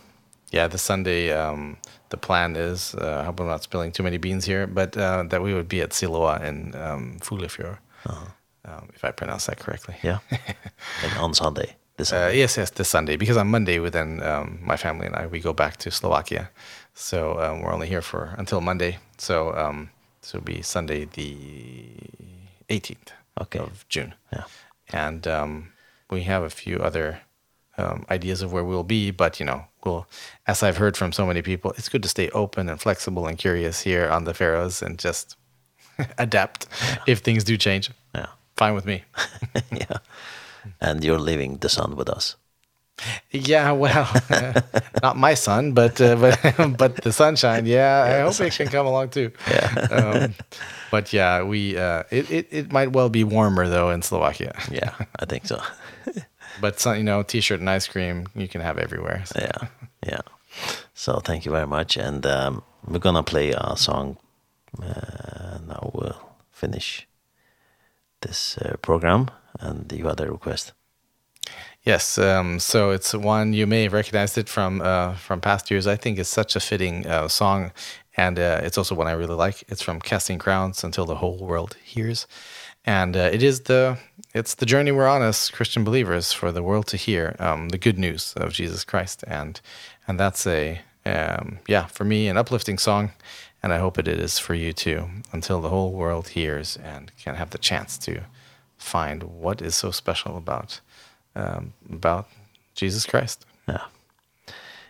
[0.51, 1.77] yeah, the Sunday, um,
[2.09, 5.23] the plan is, uh, I hope I'm not spilling too many beans here, but uh,
[5.29, 8.27] that we would be at Siloa in um, Fuglefjord, uh -huh.
[8.65, 9.95] um, if I pronounce that correctly.
[10.01, 10.19] Yeah.
[11.03, 11.75] and on Sunday.
[11.95, 12.31] This Sunday.
[12.31, 13.17] Uh, yes, yes, this Sunday.
[13.17, 16.49] Because on Monday, we then, um, my family and I, we go back to Slovakia.
[16.93, 18.97] So um, we're only here for until Monday.
[19.17, 19.89] So um,
[20.21, 21.35] so it'll be Sunday the
[22.69, 23.11] 18th
[23.41, 23.59] okay.
[23.59, 24.13] of June.
[24.31, 24.43] Yeah.
[24.93, 25.71] And um,
[26.11, 27.21] we have a few other
[27.77, 30.05] um ideas of where we'll be but you know we'll
[30.45, 33.37] as I've heard from so many people it's good to stay open and flexible and
[33.37, 35.37] curious here on the Faroes and just
[36.17, 36.97] adapt yeah.
[37.07, 37.91] if things do change.
[38.13, 38.27] Yeah.
[38.57, 39.03] Fine with me.
[39.71, 39.97] Yeah.
[40.79, 42.35] And you're leaving the sun with us.
[43.31, 44.11] Yeah, well,
[45.01, 47.65] not my son, but uh, but but the sunshine.
[47.65, 49.31] Yeah, yeah I hope it can come along too.
[49.49, 49.87] Yeah.
[49.91, 50.35] um,
[50.91, 54.53] but yeah, we uh, it it it might well be warmer though in Slovakia.
[54.71, 55.61] yeah, I think so.
[56.61, 59.23] but so, you know, t-shirt and ice cream you can have everywhere.
[59.25, 59.39] So.
[59.39, 59.67] Yeah.
[60.05, 60.21] Yeah.
[60.93, 64.17] So thank you very much and um we're going to play our song
[64.81, 66.17] uh, now we'll
[66.51, 67.07] finish
[68.21, 70.73] this uh, program and you had a request.
[71.83, 75.87] Yes, um so it's one you may have recognized it from uh from past years.
[75.87, 77.71] I think it's such a fitting uh song
[78.15, 79.63] and uh it's also one I really like.
[79.67, 82.27] It's from Casting Crowns until the whole world hears.
[82.85, 83.97] And uh, it is the
[84.33, 87.79] it's the journey we're on as Christian believers for the world to hear um the
[87.79, 89.59] good news of Jesus Christ and
[90.07, 93.11] and that's a um yeah, for me an uplifting song
[93.63, 97.35] and I hope it is for you too until the whole world hears and can
[97.35, 98.21] have the chance to
[98.77, 100.79] find what is so special about
[101.35, 102.25] um, about
[102.75, 103.47] Jesus Christ.
[103.65, 103.81] Ja.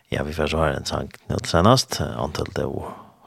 [0.10, 2.66] Ja, vi får höra en sång nu senast, Until the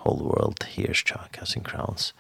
[0.04, 2.14] Whole World Hears Chuck Has in Crowns.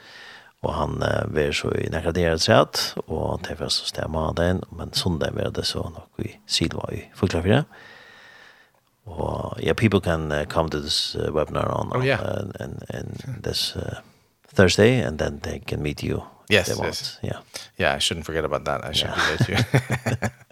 [0.60, 4.92] Og han uh, vil så i nekraderet sett, og det var så stemma den, men
[4.96, 7.64] sundag vil det så nok i Silva i Fuglafire.
[9.04, 12.20] Og ja, people can uh, come to this uh, webinar on, oh, yeah.
[12.20, 14.00] uh, and, and this uh,
[14.54, 16.22] Thursday, and then they can meet you.
[16.50, 17.18] Yes, yes.
[17.22, 17.40] Yeah.
[17.78, 18.84] yeah, I shouldn't forget about that.
[18.84, 19.36] I should yeah.
[19.36, 20.28] be there too.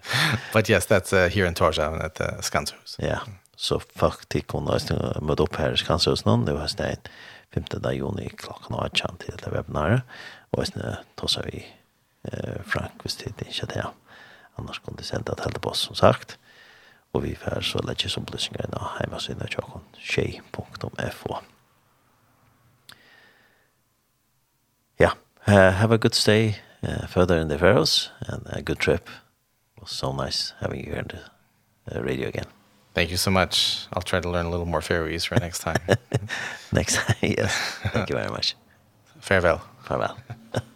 [0.53, 2.97] But yes, that's uh, here in Torshavn at uh, Skanshus.
[2.99, 3.27] Ja, yeah.
[3.57, 7.09] så faktisk kunne jeg møte opp her i Skanshus nå, det var stedet
[7.53, 7.69] 5.
[7.93, 10.01] juni klokken 18 til det webinaret,
[10.51, 11.65] og jeg tog seg vi
[12.65, 13.83] Frank hvis det ikke er det.
[14.57, 16.37] Annars kunne de sende det på oss, som sagt.
[17.13, 21.39] Og vi får så lette som bløsninger inn av hjemmesiden av tjokken, tjej.fo.
[25.01, 25.13] Ja, yeah.
[25.47, 29.09] uh, have a good stay uh, further in the Faroes and a good trip
[29.83, 31.09] was so nice having you here on
[31.85, 32.45] the uh, radio again.
[32.93, 33.87] Thank you so much.
[33.93, 35.81] I'll try to learn a little more Faroese for next time.
[36.71, 37.53] next time, yes.
[37.91, 38.55] Thank you very much.
[39.19, 39.61] Farewell.
[39.83, 40.17] Farewell.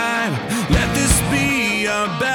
[0.00, 0.32] time
[0.76, 2.29] Let this be our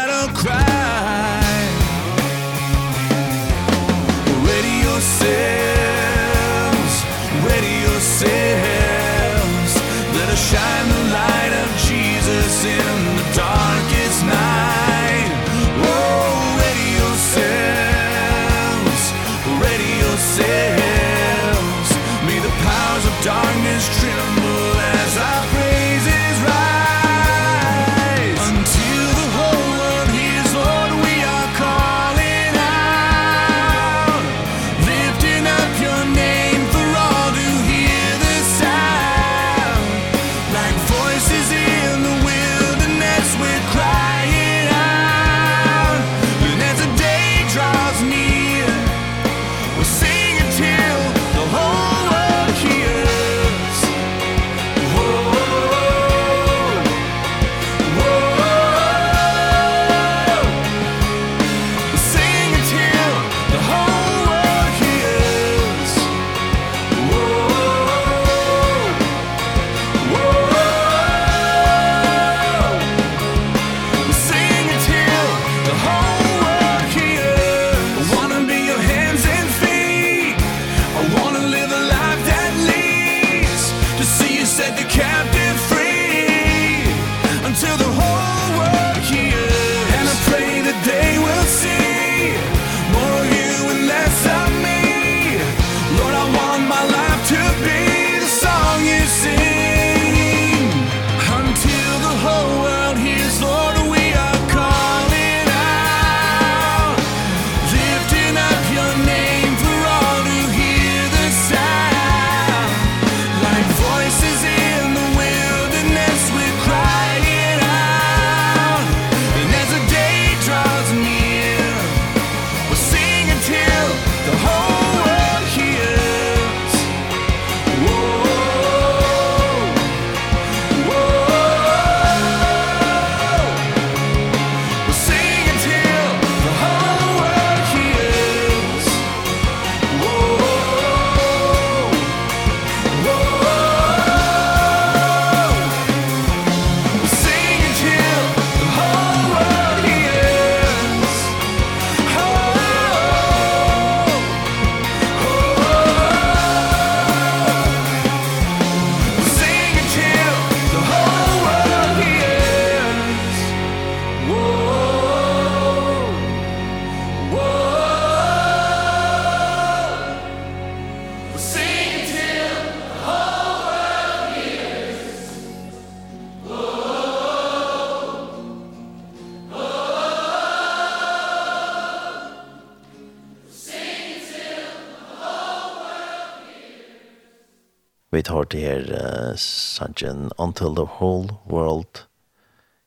[188.56, 192.06] det her uh, sangen Until the Whole World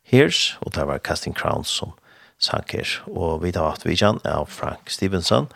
[0.02, 1.92] Hears, og det var Casting Crowns som
[2.38, 2.88] sang her.
[3.12, 5.50] Og vi tar hatt vidjan av Frank Stevenson,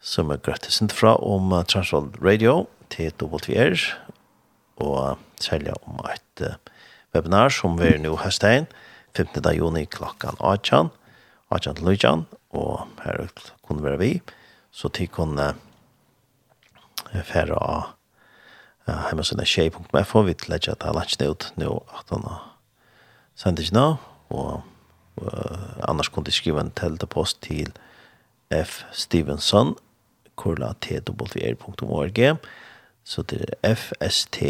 [0.00, 3.82] som er gratis fra om uh, Transworld Radio til WR,
[4.78, 6.54] og særlig om et uh,
[7.14, 8.70] webinar som vi er nå høstein,
[9.16, 9.42] 15.
[9.56, 10.92] juni klokkan 18,
[11.50, 13.26] 18 til Lujan, og her
[13.66, 14.12] kunne være vi,
[14.70, 17.97] så til kunne uh, færre av
[18.88, 19.46] ja, heimasiden er
[20.16, 22.56] og vi tillegger at det er langt ut nå, at han har
[23.36, 23.96] sendt ikke nå,
[24.30, 24.62] og
[25.88, 27.72] annars kunne de skrive en teltepost til
[28.54, 28.82] F.
[28.92, 29.76] Stevenson,
[30.36, 32.38] kurla twr.org,
[33.04, 34.40] så det er F-S-T-E-P-H-E-N-S-O-N,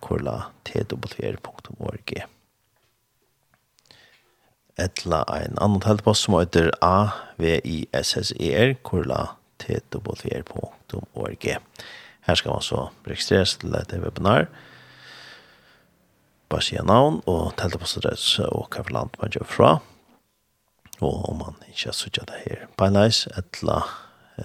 [0.00, 2.12] kurla twr.org.
[4.80, 11.46] Etla ein annan teltepost som heter A-V-I-S-S-E-R, kurla twr.org www.teto.org.
[12.22, 14.46] Her skal man så registreres til dette webinar.
[16.48, 19.70] Bare sier navn og telte på stedrelse og hva for land man gjør fra.
[21.02, 23.80] Og om man ikke har suttet det her på en leis, etla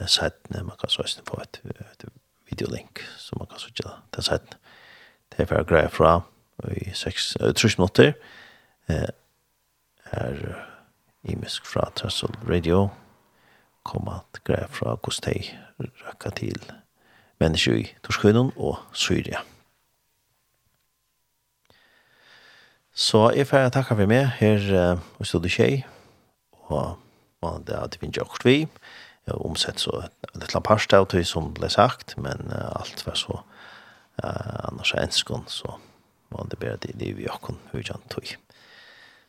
[0.07, 2.07] sættene man kan søsne på et, et
[2.49, 4.57] videolink som man kan suttet til sættene.
[5.31, 6.22] Det er for å greie fra
[6.73, 7.35] i 6
[7.77, 8.14] minutter.
[8.89, 9.10] Eh,
[10.11, 10.39] er
[11.27, 12.88] imisk fra Trussel Radio
[13.88, 15.34] komme at greie fra hvordan
[15.80, 16.59] de røkker til
[17.39, 19.43] mennesker i Torskøyden og Syria.
[22.97, 25.84] Så jeg får takke for meg her uh, i Studio Kjei,
[26.72, 26.95] og
[27.45, 28.55] man, det er vi finnes jeg også vi.
[29.27, 33.05] Jeg har omsett så et litt parst av det som ble sagt, men uh, alt
[33.05, 35.77] var så uh, annars er enskånd, så
[36.34, 38.34] man det bedre det livet i åkken, hur jeg tog.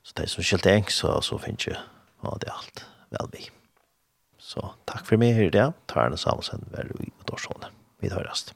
[0.02, 1.76] Så det er som skilt eng, så, så finnes jeg,
[2.24, 3.50] og det alt vel vi.
[4.48, 5.76] Så takk for meg her i dag.
[5.92, 7.66] Tar en samsen, vær og i og
[8.00, 8.54] Vi tar rast.